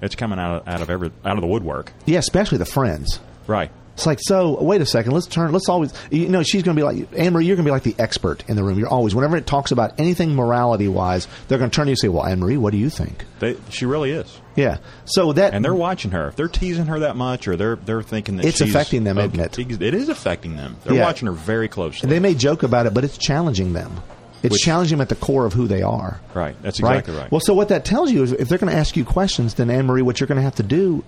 it's 0.00 0.14
coming 0.14 0.38
out 0.38 0.62
of, 0.62 0.68
out 0.68 0.82
of 0.82 0.90
every 0.90 1.10
out 1.24 1.36
of 1.36 1.42
the 1.42 1.46
woodwork. 1.46 1.92
Yeah, 2.06 2.18
especially 2.18 2.58
the 2.58 2.66
friends. 2.66 3.20
Right. 3.46 3.70
It's 4.00 4.06
like, 4.06 4.18
so 4.22 4.58
wait 4.62 4.80
a 4.80 4.86
second, 4.86 5.12
let's 5.12 5.26
turn, 5.26 5.52
let's 5.52 5.68
always, 5.68 5.92
you 6.10 6.26
know, 6.28 6.42
she's 6.42 6.62
going 6.62 6.74
to 6.74 6.80
be 6.80 6.84
like, 6.84 7.12
Anne 7.14 7.34
Marie, 7.34 7.44
you're 7.44 7.54
going 7.56 7.66
to 7.66 7.68
be 7.68 7.72
like 7.72 7.82
the 7.82 7.94
expert 7.98 8.42
in 8.48 8.56
the 8.56 8.64
room. 8.64 8.78
You're 8.78 8.88
always, 8.88 9.14
whenever 9.14 9.36
it 9.36 9.46
talks 9.46 9.72
about 9.72 10.00
anything 10.00 10.34
morality 10.34 10.88
wise, 10.88 11.28
they're 11.48 11.58
going 11.58 11.68
to 11.70 11.74
turn 11.74 11.84
to 11.84 11.90
you 11.90 11.92
and 11.92 11.98
say, 11.98 12.08
well, 12.08 12.24
Anne 12.24 12.40
Marie, 12.40 12.56
what 12.56 12.70
do 12.72 12.78
you 12.78 12.88
think? 12.88 13.26
They, 13.40 13.56
she 13.68 13.84
really 13.84 14.10
is, 14.12 14.40
Yeah. 14.56 14.78
So 15.04 15.34
that, 15.34 15.52
and 15.52 15.62
they're 15.62 15.74
watching 15.74 16.12
her. 16.12 16.28
If 16.28 16.36
they're 16.36 16.48
teasing 16.48 16.86
her 16.86 17.00
that 17.00 17.14
much, 17.16 17.46
or 17.46 17.56
they're 17.56 17.76
they're 17.76 18.02
thinking 18.02 18.36
that 18.38 18.46
It's 18.46 18.56
she's 18.56 18.70
affecting 18.70 19.04
them, 19.04 19.18
isn't 19.18 19.38
it? 19.38 19.82
It 19.82 19.92
is 19.92 20.08
affecting 20.08 20.56
them. 20.56 20.76
They're 20.84 20.94
Yeah. 20.94 21.04
watching 21.04 21.26
her 21.26 21.32
very 21.32 21.68
closely. 21.68 22.08
they 22.08 22.20
may 22.20 22.34
joke 22.34 22.62
about 22.62 22.86
it, 22.86 22.94
but 22.94 23.04
it's 23.04 23.18
challenging 23.18 23.74
them. 23.74 24.00
It's 24.42 24.52
Which- 24.54 24.62
challenging 24.62 24.96
them 24.96 25.02
at 25.02 25.10
the 25.10 25.14
core 25.16 25.44
of 25.44 25.52
who 25.52 25.66
they 25.68 25.82
are. 25.82 26.18
right. 26.32 26.56
That's 26.62 26.78
exactly 26.80 27.14
right. 27.14 27.30
Well, 27.30 27.42
so 27.42 27.52
what 27.52 27.68
that 27.68 27.84
tells 27.84 28.10
you 28.10 28.22
is 28.22 28.32
if 28.32 28.48
they're 28.48 28.56
going 28.56 28.72
to 28.72 28.78
ask 28.78 28.96
you 28.96 29.04
questions, 29.04 29.52
then 29.54 29.68
Anne 29.68 29.84
Marie, 29.84 30.00
what 30.00 30.18
you're 30.20 30.26
going 30.26 30.36
to 30.36 30.42
have 30.42 30.54
to 30.54 30.62
do. 30.62 31.04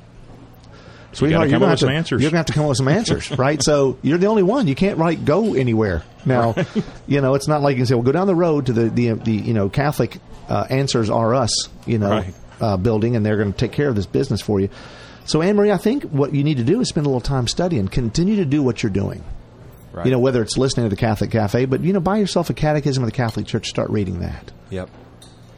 Sweetheart, 1.13 1.45
come 1.45 1.51
you're 1.51 1.59
gonna 1.61 1.71
have 1.71 1.79
some 1.79 1.89
to, 1.91 1.95
answers. 1.95 2.23
You're 2.23 2.31
going 2.31 2.35
to 2.35 2.39
have 2.39 2.47
to 2.47 2.53
come 2.55 2.63
up 2.65 2.69
with 2.71 2.79
some 2.79 2.89
answers, 2.89 3.31
right? 3.39 3.63
So 3.63 3.99
you're 4.03 4.19
the 4.19 4.27
only 4.27 4.43
one. 4.43 4.67
You 4.67 4.75
can't 4.75 4.99
like 4.99 5.25
go 5.25 5.55
anywhere 5.55 6.03
now. 6.25 6.55
You 7.07 7.21
know, 7.21 7.35
it's 7.35 7.49
not 7.49 7.61
like 7.63 7.73
you 7.77 7.81
can 7.81 7.87
say, 7.87 7.95
"Well, 7.95 8.05
go 8.05 8.13
down 8.13 8.27
the 8.27 8.35
road 8.35 8.67
to 8.67 8.73
the 8.73 8.89
the, 8.89 9.13
the 9.13 9.33
you 9.33 9.53
know 9.55 9.69
Catholic 9.69 10.19
uh, 10.49 10.67
Answers 10.71 11.11
Are 11.11 11.35
Us," 11.35 11.69
you 11.87 11.99
know, 11.99 12.11
Right. 12.11 12.35
uh, 12.61 12.77
building, 12.77 13.15
and 13.17 13.25
they're 13.27 13.37
going 13.37 13.53
to 13.53 13.59
take 13.59 13.73
care 13.73 13.89
of 13.89 13.95
this 13.95 14.07
business 14.07 14.41
for 14.41 14.59
you. 14.61 14.69
So, 15.25 15.41
Anne 15.43 15.55
Marie, 15.57 15.71
I 15.71 15.77
think 15.77 16.05
what 16.05 16.35
you 16.35 16.43
need 16.43 16.57
to 16.57 16.65
do 16.65 16.81
is 16.81 16.89
spend 16.89 17.07
a 17.07 17.09
little 17.09 17.21
time 17.21 17.47
studying. 17.47 17.87
Continue 17.89 18.37
to 18.37 18.45
do 18.45 18.63
what 18.63 18.83
you're 18.83 18.91
doing. 18.91 19.23
right. 19.93 20.05
You 20.07 20.11
know, 20.13 20.19
whether 20.19 20.43
it's 20.43 20.57
listening 20.59 20.87
to 20.87 20.91
the 20.91 20.97
Catholic 20.97 21.31
Cafe, 21.31 21.67
but 21.67 21.81
you 21.83 21.93
know, 21.93 22.01
buy 22.01 22.17
yourself 22.17 22.51
a 22.51 22.55
Catechism 22.55 23.03
of 23.05 23.09
the 23.09 23.15
Catholic 23.17 23.47
Church. 23.47 23.69
Start 23.69 23.91
reading 23.91 24.21
that 24.21 24.51
Yep. 24.71 24.89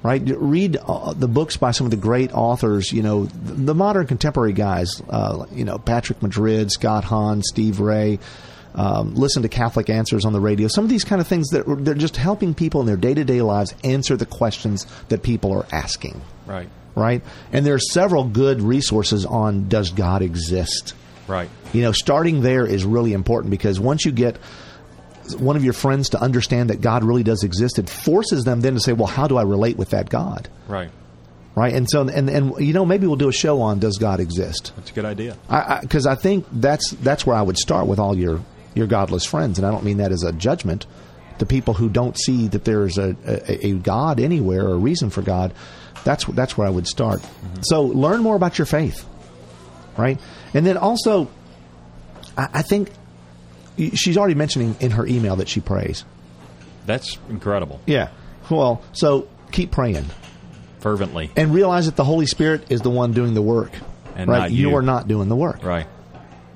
Right? 0.05 0.23
Read 0.25 0.77
uh, 0.77 1.15
the 1.15 1.27
books 1.27 1.57
by 1.57 1.73
some 1.73 1.87
of 1.87 1.91
the 1.91 1.97
great 1.97 2.33
authors, 2.33 2.93
you 2.93 3.03
know, 3.03 3.25
the, 3.25 3.55
the 3.55 3.75
modern 3.75 4.07
contemporary 4.07 4.53
guys, 4.53 5.03
uh, 5.09 5.47
you 5.51 5.65
know, 5.65 5.79
Patrick 5.79 6.23
Madrid, 6.23 6.71
Scott 6.71 7.03
Hahn, 7.03 7.43
Steve 7.43 7.81
Ray. 7.81 8.21
Um, 8.77 9.15
listen 9.15 9.43
to 9.43 9.49
Catholic 9.49 9.89
Answers 9.89 10.25
on 10.25 10.33
the 10.33 10.41
radio. 10.41 10.67
Some 10.69 10.83
of 10.85 10.91
these 10.91 11.05
kind 11.05 11.21
of 11.21 11.27
things 11.29 11.49
that 11.51 11.65
they're 11.85 11.95
just 11.95 12.17
helping 12.17 12.55
people 12.55 12.81
in 12.81 12.87
their 12.87 12.97
day 12.97 13.15
to 13.15 13.25
day 13.25 13.41
lives 13.41 13.73
answer 13.85 14.17
the 14.17 14.27
questions 14.27 14.87
that 15.09 15.23
people 15.23 15.53
are 15.53 15.65
asking, 15.73 16.21
Right. 16.45 16.69
right? 16.97 17.23
And 17.53 17.65
there 17.65 17.75
are 17.75 17.79
several 17.79 18.25
good 18.25 18.61
resources 18.61 19.25
on 19.25 19.69
Does 19.69 19.91
God 19.91 20.23
Exist? 20.23 20.95
Right. 21.29 21.49
You 21.73 21.83
know, 21.83 21.93
starting 21.93 22.43
there 22.43 22.67
is 22.67 22.85
really 22.85 23.13
important 23.13 23.53
because 23.53 23.79
once 23.81 24.05
you 24.05 24.11
get 24.13 24.37
one 25.39 25.57
of 25.57 25.65
your 25.65 25.73
friends 25.73 26.11
to 26.11 26.21
understand 26.21 26.71
that 26.71 26.81
God 26.81 27.05
really 27.05 27.23
does 27.23 27.45
exist, 27.45 27.79
it 27.79 27.89
forces 27.89 28.45
them 28.45 28.61
then 28.61 28.75
to 28.75 28.81
say, 28.81 28.93
well, 28.93 29.07
how 29.07 29.27
do 29.27 29.37
I 29.37 29.43
relate 29.43 29.77
with 29.77 29.91
that 29.91 30.09
God? 30.09 30.49
Right. 30.69 30.91
Right. 31.55 31.73
And 31.73 31.89
so, 31.89 32.09
and, 32.09 32.29
and, 32.29 32.59
you 32.59 32.73
know, 32.73 32.85
maybe 32.85 33.07
we'll 33.07 33.17
do 33.17 33.29
a 33.29 33.33
show 33.33 33.61
on 33.61 33.79
does 33.79 33.97
God 33.99 34.19
exist? 34.19 34.73
That's 34.77 34.91
a 34.91 34.95
good 34.95 35.05
idea. 35.05 35.37
I, 35.49 35.79
because 35.81 36.05
I, 36.05 36.17
think 36.17 36.47
that's, 36.51 36.91
that's 36.91 37.25
where 37.25 37.37
I 37.37 37.43
would 37.43 37.57
start 37.57 37.87
with 37.87 38.01
all 38.01 38.17
your, 38.17 38.41
your 38.75 38.89
godless 38.89 39.25
friends. 39.25 39.59
And 39.59 39.67
I 39.67 39.71
don't 39.71 39.85
mean 39.85 39.99
that 39.99 40.11
as 40.11 40.25
a 40.25 40.33
judgment 40.33 40.87
the 41.39 41.47
people 41.47 41.75
who 41.75 41.89
don't 41.89 42.19
see 42.19 42.49
that 42.49 42.65
there's 42.65 42.99
a, 42.99 43.17
a, 43.27 43.67
a 43.67 43.73
God 43.73 44.21
anywhere 44.21 44.67
or 44.67 44.75
a 44.75 44.79
reason 44.79 45.11
for 45.11 45.23
God. 45.23 45.53
That's, 46.05 46.25
that's 46.27 46.57
where 46.57 46.67
I 46.67 46.71
would 46.71 46.87
start. 46.87 47.21
Mm-hmm. 47.21 47.63
So 47.63 47.83
learn 47.83 48.21
more 48.21 48.37
about 48.37 48.59
your 48.59 48.67
faith. 48.67 49.07
Right. 49.97 50.21
And 50.55 50.67
then 50.67 50.77
also, 50.77 51.29
I, 52.37 52.49
I 52.55 52.63
think 52.63 52.91
she's 53.77 54.17
already 54.17 54.35
mentioning 54.35 54.77
in 54.81 54.93
her 54.93 55.07
email 55.07 55.37
that 55.37 55.49
she 55.49 55.61
prays. 55.61 56.05
That's 56.87 57.19
incredible. 57.29 57.81
Yeah. 57.87 58.11
Well, 58.51 58.83
so 58.93 59.29
keep 59.53 59.71
praying 59.71 60.05
Fervently. 60.81 61.31
and 61.37 61.55
realize 61.55 61.87
that 61.87 61.97
the 61.97 62.05
Holy 62.05 62.27
Spirit 62.27 62.71
is 62.71 62.83
the 62.83 62.91
one 62.91 63.13
doing 63.13 63.35
the 63.35 63.43
work. 63.43 63.73
And 64.17 64.31
right? 64.31 64.39
not 64.39 64.53
you. 64.53 64.77
are 64.77 64.83
not 64.83 65.09
doing 65.09 65.29
the 65.29 65.37
work. 65.37 65.65
Right. 65.65 65.87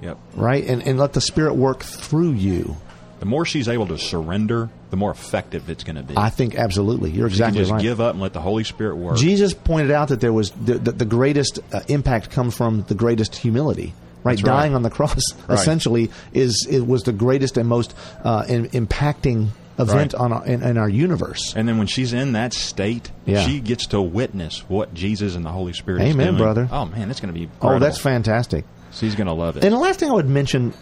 Yep. 0.00 0.18
Right? 0.34 0.64
And 0.64 0.86
and 0.86 0.98
let 0.98 1.12
the 1.12 1.20
Spirit 1.20 1.54
work 1.54 1.82
through 1.82 2.32
you. 2.32 2.76
The 3.18 3.26
more 3.26 3.44
she's 3.44 3.68
able 3.68 3.88
to 3.88 3.98
surrender, 3.98 4.70
the 4.90 4.96
more 4.96 5.10
effective 5.10 5.68
it's 5.68 5.82
going 5.82 5.96
to 5.96 6.04
be. 6.04 6.14
I 6.16 6.30
think 6.30 6.54
absolutely. 6.54 7.10
You're 7.10 7.26
exactly 7.26 7.60
just 7.60 7.72
right. 7.72 7.82
give 7.82 8.00
up 8.00 8.12
and 8.12 8.22
let 8.22 8.32
the 8.32 8.40
Holy 8.40 8.62
Spirit 8.62 8.96
work. 8.96 9.16
Jesus 9.16 9.54
pointed 9.54 9.90
out 9.90 10.08
that 10.08 10.20
there 10.20 10.32
was 10.32 10.52
the, 10.52 10.74
the, 10.74 10.92
the 10.92 11.04
greatest 11.04 11.58
uh, 11.72 11.80
impact 11.88 12.30
comes 12.30 12.56
from 12.56 12.82
the 12.84 12.94
greatest 12.94 13.34
humility. 13.34 13.92
Right, 14.24 14.32
That's 14.36 14.42
right. 14.42 14.52
dying 14.62 14.74
on 14.74 14.82
the 14.82 14.90
cross 14.90 15.22
Right. 15.48 15.58
essentially 15.58 16.10
is 16.32 16.66
it 16.68 16.86
was 16.86 17.02
the 17.04 17.12
greatest 17.12 17.56
and 17.56 17.68
most 17.68 17.94
uh, 18.24 18.44
in, 18.48 18.66
impacting 18.70 19.48
event 19.78 20.12
Right. 20.12 20.14
on 20.20 20.32
our, 20.32 20.44
in, 20.46 20.62
in 20.62 20.76
our 20.76 20.88
universe. 20.88 21.54
And 21.56 21.68
then 21.68 21.78
when 21.78 21.86
she's 21.86 22.12
in 22.12 22.32
that 22.32 22.52
state, 22.52 23.10
Yeah. 23.26 23.40
she 23.46 23.60
gets 23.60 23.86
to 23.88 24.00
witness 24.02 24.64
what 24.68 24.92
Jesus 24.92 25.36
and 25.36 25.44
the 25.46 25.50
Holy 25.50 25.72
Spirit 25.72 26.02
Amen, 26.02 26.26
doing. 26.28 26.38
brother. 26.38 26.68
Oh 26.72 26.84
man, 26.86 27.06
that's 27.08 27.20
going 27.20 27.32
to 27.32 27.38
be 27.40 27.48
Oh, 27.62 27.78
that's 27.78 27.98
fantastic. 27.98 28.64
She's 28.92 29.14
going 29.14 29.28
to 29.28 29.32
love 29.34 29.56
it. 29.56 29.64
And 29.64 29.72
the 29.72 29.78
last 29.78 30.00
thing 30.00 30.10
I 30.10 30.14
would 30.14 30.28
mention 30.28 30.74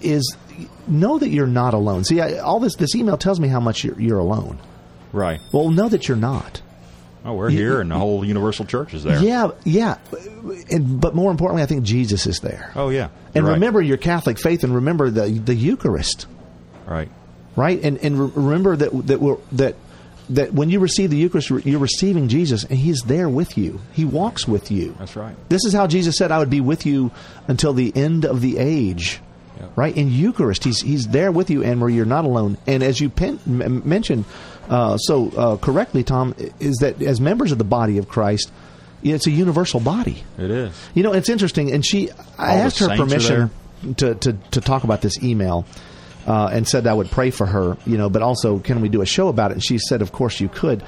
is 0.00 0.34
know 0.88 1.18
that 1.18 1.28
you're 1.28 1.46
not 1.46 1.74
alone. 1.74 2.02
See, 2.04 2.20
I, 2.20 2.38
all 2.38 2.58
this 2.58 2.74
this 2.76 2.94
email 2.96 3.16
tells 3.18 3.38
me 3.38 3.48
how 3.48 3.60
much 3.60 3.84
you're, 3.84 4.00
you're 4.00 4.18
alone. 4.18 4.58
right. 5.12 5.40
Well, 5.52 5.68
know 5.70 5.88
that 5.88 6.08
you're 6.08 6.16
not. 6.16 6.60
Oh, 7.24 7.34
we're 7.34 7.50
here, 7.50 7.80
and 7.80 7.90
the 7.90 7.96
whole 7.96 8.24
Universal 8.24 8.64
Church 8.64 8.94
is 8.94 9.04
there. 9.04 9.22
Yeah, 9.22 9.50
yeah. 9.64 9.98
And, 10.70 11.00
but 11.00 11.14
more 11.14 11.30
importantly, 11.30 11.62
I 11.62 11.66
think 11.66 11.82
Jesus 11.82 12.26
is 12.26 12.40
there. 12.40 12.72
Oh, 12.74 12.88
yeah. 12.88 13.10
and 13.34 13.44
right. 13.44 13.54
remember 13.54 13.82
your 13.82 13.98
Catholic 13.98 14.38
faith, 14.38 14.64
and 14.64 14.74
remember 14.74 15.10
the 15.10 15.28
the 15.28 15.54
Eucharist, 15.54 16.26
right? 16.86 17.10
right? 17.56 17.78
And 17.82 17.98
and 17.98 18.34
remember 18.34 18.76
that 18.76 19.06
that 19.06 19.20
we're, 19.20 19.36
that 19.52 19.76
that 20.30 20.54
when 20.54 20.70
you 20.70 20.80
receive 20.80 21.10
the 21.10 21.16
Eucharist, 21.16 21.50
you're 21.50 21.78
receiving 21.78 22.28
Jesus, 22.28 22.64
and 22.64 22.78
He's 22.78 23.02
there 23.02 23.28
with 23.28 23.58
you. 23.58 23.80
He 23.92 24.06
walks 24.06 24.48
with 24.48 24.70
you. 24.70 24.94
That's 24.98 25.16
right. 25.16 25.36
This 25.50 25.64
is 25.66 25.74
how 25.74 25.86
Jesus 25.86 26.16
said, 26.16 26.32
"I 26.32 26.38
would 26.38 26.50
be 26.50 26.62
with 26.62 26.86
you 26.86 27.10
until 27.48 27.74
the 27.74 27.94
end 27.94 28.24
of 28.24 28.40
the 28.40 28.56
age." 28.56 29.20
Yeah. 29.60 29.66
Right 29.76 29.96
in 29.96 30.10
Eucharist, 30.10 30.64
He's 30.64 30.80
He's 30.80 31.08
there 31.08 31.30
with 31.30 31.50
you, 31.50 31.62
and 31.62 31.80
where 31.80 31.90
you're 31.90 32.06
not 32.06 32.24
alone. 32.24 32.56
And 32.66 32.82
as 32.82 33.00
you 33.00 33.10
pen, 33.10 33.38
m- 33.46 33.88
mentioned 33.88 34.24
uh, 34.70 34.96
so 34.96 35.30
uh, 35.30 35.56
correctly, 35.56 36.04
Tom, 36.04 36.34
is 36.60 36.76
that 36.76 37.02
as 37.02 37.20
members 37.20 37.50
of 37.52 37.58
the 37.58 37.64
body 37.64 37.98
of 37.98 38.08
Christ, 38.08 38.52
it's 39.02 39.26
a 39.26 39.30
universal 39.30 39.80
body. 39.80 40.22
It 40.38 40.50
is. 40.50 40.72
You 40.94 41.02
know, 41.02 41.12
it's 41.12 41.28
interesting. 41.28 41.72
And 41.72 41.84
she, 41.84 42.10
I 42.38 42.52
All 42.52 42.58
asked 42.58 42.78
her 42.78 42.96
permission 42.96 43.50
to, 43.96 44.14
to, 44.14 44.32
to 44.32 44.60
talk 44.60 44.84
about 44.84 45.00
this 45.00 45.20
email 45.22 45.66
uh, 46.26 46.50
and 46.52 46.68
said 46.68 46.86
I 46.86 46.94
would 46.94 47.10
pray 47.10 47.30
for 47.30 47.46
her, 47.46 47.76
you 47.84 47.98
know, 47.98 48.08
but 48.08 48.22
also, 48.22 48.58
can 48.60 48.80
we 48.80 48.88
do 48.88 49.00
a 49.00 49.06
show 49.06 49.28
about 49.28 49.50
it? 49.50 49.54
And 49.54 49.64
she 49.64 49.78
said, 49.78 50.02
of 50.02 50.12
course 50.12 50.40
you 50.40 50.48
could. 50.48 50.84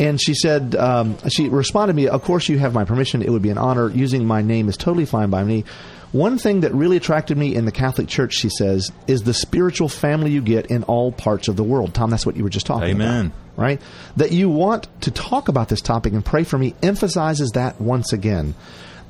And 0.00 0.20
she 0.20 0.34
said, 0.34 0.74
um, 0.74 1.16
she 1.28 1.48
responded 1.48 1.92
to 1.92 1.96
me, 1.96 2.08
of 2.08 2.24
course 2.24 2.48
you 2.48 2.58
have 2.58 2.74
my 2.74 2.84
permission. 2.84 3.22
It 3.22 3.30
would 3.30 3.42
be 3.42 3.50
an 3.50 3.58
honor. 3.58 3.88
Using 3.90 4.26
my 4.26 4.42
name 4.42 4.68
is 4.68 4.76
totally 4.76 5.04
fine 5.04 5.30
by 5.30 5.44
me. 5.44 5.64
One 6.12 6.36
thing 6.36 6.60
that 6.60 6.74
really 6.74 6.98
attracted 6.98 7.38
me 7.38 7.54
in 7.54 7.64
the 7.64 7.72
Catholic 7.72 8.06
Church, 8.06 8.34
she 8.34 8.50
says, 8.50 8.92
is 9.06 9.22
the 9.22 9.32
spiritual 9.32 9.88
family 9.88 10.30
you 10.30 10.42
get 10.42 10.66
in 10.66 10.84
all 10.84 11.10
parts 11.10 11.48
of 11.48 11.56
the 11.56 11.64
world. 11.64 11.94
Tom, 11.94 12.10
that's 12.10 12.26
what 12.26 12.36
you 12.36 12.42
were 12.42 12.50
just 12.50 12.66
talking 12.66 12.90
Amen. 12.90 13.26
about 13.26 13.36
right? 13.56 13.80
That 14.16 14.32
you 14.32 14.48
want 14.48 14.88
to 15.02 15.10
talk 15.10 15.48
about 15.48 15.68
this 15.68 15.80
topic 15.80 16.12
and 16.12 16.24
pray 16.24 16.44
for 16.44 16.58
me 16.58 16.74
emphasizes 16.82 17.52
that 17.52 17.80
once 17.80 18.12
again. 18.12 18.54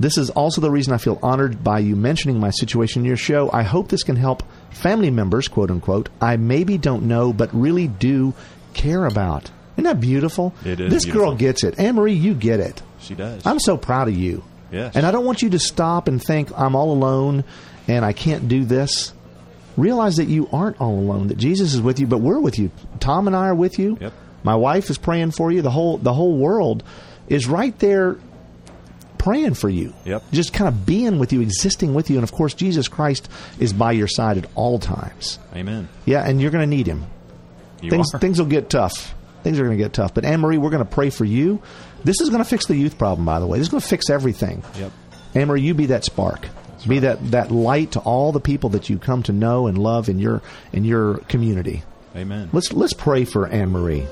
This 0.01 0.19
is 0.19 0.31
also 0.31 0.61
the 0.61 0.71
reason 0.71 0.93
I 0.95 0.99
feel 0.99 1.19
honored 1.23 1.63
by 1.63 1.79
you 1.79 1.95
mentioning 1.95 2.41
my 2.41 2.51
situation 2.51 3.03
in 3.03 3.07
your 3.07 3.17
show. 3.17 3.51
I 3.53 3.63
hope 3.63 3.89
this 3.89 4.03
can 4.03 4.17
help 4.17 4.43
family 4.71 5.11
members, 5.11 5.49
quote 5.49 5.71
unquote, 5.71 6.09
I 6.21 6.37
maybe 6.37 6.79
don't 6.79 7.05
know, 7.05 7.33
but 7.33 7.55
really 7.55 7.89
do 7.89 8.35
care 8.75 9.05
about. 9.05 9.51
Isn't 9.75 9.85
that 9.85 10.01
beautiful? 10.01 10.55
It 10.65 10.81
is 10.81 10.93
This 10.93 11.05
girl 11.05 11.35
gets 11.35 11.63
it. 11.63 11.79
Anne 11.79 11.95
Marie, 11.95 12.15
you 12.15 12.35
get 12.35 12.61
it. 12.61 12.83
She 13.01 13.15
does. 13.15 13.47
I'm 13.47 13.61
so 13.61 13.77
proud 13.77 14.09
of 14.09 14.17
you. 14.17 14.43
Yes. 14.73 14.97
And 14.97 15.07
I 15.07 15.11
don't 15.11 15.25
want 15.25 15.43
you 15.43 15.51
to 15.51 15.59
stop 15.59 16.09
and 16.09 16.23
think, 16.23 16.51
I'm 16.59 16.75
all 16.75 16.93
alone 16.93 17.45
and 17.87 18.05
I 18.05 18.13
can't 18.13 18.49
do 18.49 18.65
this. 18.65 19.13
Realize 19.77 20.17
that 20.17 20.27
you 20.29 20.49
aren't 20.53 20.81
all 20.81 20.99
alone, 20.99 21.29
that 21.29 21.39
Jesus 21.39 21.75
is 21.75 21.81
with 21.81 21.99
you, 22.01 22.07
but 22.07 22.19
we're 22.19 22.41
with 22.41 22.59
you. 22.59 22.71
Tom 23.01 23.27
and 23.27 23.35
I 23.37 23.49
are 23.49 23.55
with 23.55 23.79
you. 23.79 23.97
Yep. 24.01 24.13
My 24.45 24.55
wife 24.57 24.91
is 24.91 24.99
praying 24.99 25.31
for 25.31 25.51
you. 25.53 25.63
The 25.63 25.71
whole 25.71 25.97
the 25.99 26.13
whole 26.13 26.37
world 26.37 26.83
is 27.29 27.47
right 27.47 27.79
there 27.79 28.17
praying 29.19 29.55
for 29.55 29.69
you. 29.69 29.95
Yep. 30.05 30.25
Just 30.33 30.53
kind 30.53 30.69
of 30.69 30.85
being 30.85 31.19
with 31.19 31.33
you, 31.33 31.41
existing 31.41 31.95
with 31.95 32.11
you. 32.11 32.17
And 32.17 32.25
of 32.25 32.33
course, 32.33 32.55
Jesus 32.55 32.89
Christ 32.89 33.29
is 33.59 33.73
by 33.73 33.93
your 33.93 34.09
side 34.09 34.37
at 34.37 34.47
all 34.55 34.79
times. 34.79 35.39
Amen. 35.55 35.89
Yeah, 36.05 36.23
and 36.27 36.41
you're 36.41 36.51
going 36.51 36.69
to 36.69 36.77
need 36.77 36.87
him 36.87 37.07
You 37.81 37.91
things 37.91 38.13
are. 38.15 38.19
things 38.19 38.39
will 38.41 38.49
get 38.49 38.69
tough. 38.69 39.15
Things 39.43 39.59
are 39.59 39.65
going 39.65 39.77
to 39.79 39.83
get 39.83 39.93
tough. 39.93 40.13
But 40.13 40.25
Anne 40.25 40.41
Marie, 40.41 40.59
we're 40.59 40.71
going 40.71 40.85
to 40.85 40.91
pray 40.91 41.11
for 41.11 41.25
you. 41.25 41.63
This 42.05 42.21
is 42.21 42.31
going 42.31 42.43
to 42.43 42.49
fix 42.49 42.67
the 42.67 42.77
youth 42.77 42.99
problem, 42.99 43.25
by 43.25 43.39
the 43.41 43.47
way. 43.47 43.59
This 43.59 43.67
is 43.67 43.71
going 43.71 43.81
to 43.81 43.87
fix 43.87 44.11
everything. 44.11 44.63
Yep. 44.79 44.93
Anne 45.35 45.49
Marie, 45.49 45.63
you 45.63 45.75
be 45.75 45.87
that 45.87 46.05
spark. 46.05 46.47
be 46.87 47.01
that, 47.01 47.31
that 47.31 47.51
light 47.51 47.93
to 47.93 48.01
all 48.01 48.33
the 48.33 48.41
people 48.41 48.71
that 48.71 48.91
you 48.91 48.99
come 48.99 49.23
to 49.25 49.33
know 49.33 49.67
and 49.67 49.79
love 49.79 50.09
in 50.09 50.19
your 50.19 50.43
in 50.73 50.85
your 50.85 51.19
community. 51.19 51.83
Amen. 52.17 52.51
Let's 52.53 52.73
let's 52.73 52.93
pray 52.93 53.25
for 53.25 53.47
Anne 53.47 53.71
Marie. 53.71 54.07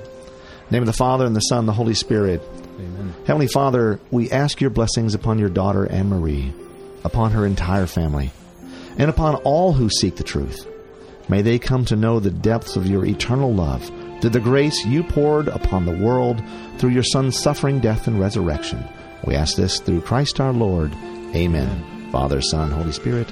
Name 0.70 0.82
of 0.82 0.86
the 0.86 0.92
Father 0.92 1.26
and 1.26 1.34
the 1.34 1.40
Son, 1.40 1.60
and 1.60 1.68
the 1.68 1.72
Holy 1.72 1.94
Spirit. 1.94 2.40
Amen. 2.78 3.14
Heavenly 3.26 3.48
Father, 3.48 3.98
we 4.10 4.30
ask 4.30 4.60
your 4.60 4.70
blessings 4.70 5.14
upon 5.14 5.38
your 5.38 5.48
daughter 5.48 5.90
Anne 5.90 6.08
Marie, 6.08 6.52
upon 7.04 7.32
her 7.32 7.44
entire 7.44 7.86
family, 7.86 8.30
and 8.96 9.10
upon 9.10 9.34
all 9.36 9.72
who 9.72 9.90
seek 9.90 10.16
the 10.16 10.24
truth. 10.24 10.66
May 11.28 11.42
they 11.42 11.58
come 11.58 11.84
to 11.86 11.96
know 11.96 12.20
the 12.20 12.30
depths 12.30 12.76
of 12.76 12.86
your 12.86 13.04
eternal 13.04 13.52
love, 13.52 13.90
through 14.20 14.30
the 14.30 14.40
grace 14.40 14.84
you 14.84 15.02
poured 15.02 15.48
upon 15.48 15.86
the 15.86 15.96
world 15.96 16.42
through 16.78 16.90
your 16.90 17.02
Son's 17.02 17.38
suffering, 17.38 17.80
death, 17.80 18.06
and 18.06 18.18
resurrection. 18.18 18.86
We 19.24 19.34
ask 19.34 19.56
this 19.56 19.80
through 19.80 20.02
Christ 20.02 20.40
our 20.40 20.52
Lord. 20.52 20.92
Amen. 21.34 22.08
Father, 22.10 22.40
Son, 22.40 22.70
Holy 22.70 22.92
Spirit. 22.92 23.30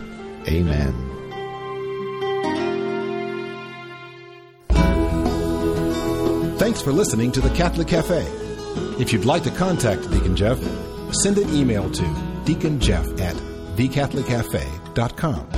Amen. 0.48 0.94
Thanks 6.58 6.82
for 6.82 6.92
listening 6.92 7.32
to 7.32 7.40
the 7.40 7.50
Catholic 7.50 7.88
Cafe. 7.88 8.26
If 9.00 9.12
you'd 9.12 9.24
like 9.24 9.42
to 9.44 9.50
contact 9.50 10.10
Deacon 10.10 10.36
Jeff, 10.36 10.58
send 11.12 11.38
an 11.38 11.48
email 11.54 11.90
to 11.90 12.02
deaconjeff 12.44 13.20
at 13.20 13.36
thecatholiccafe.com. 13.76 15.57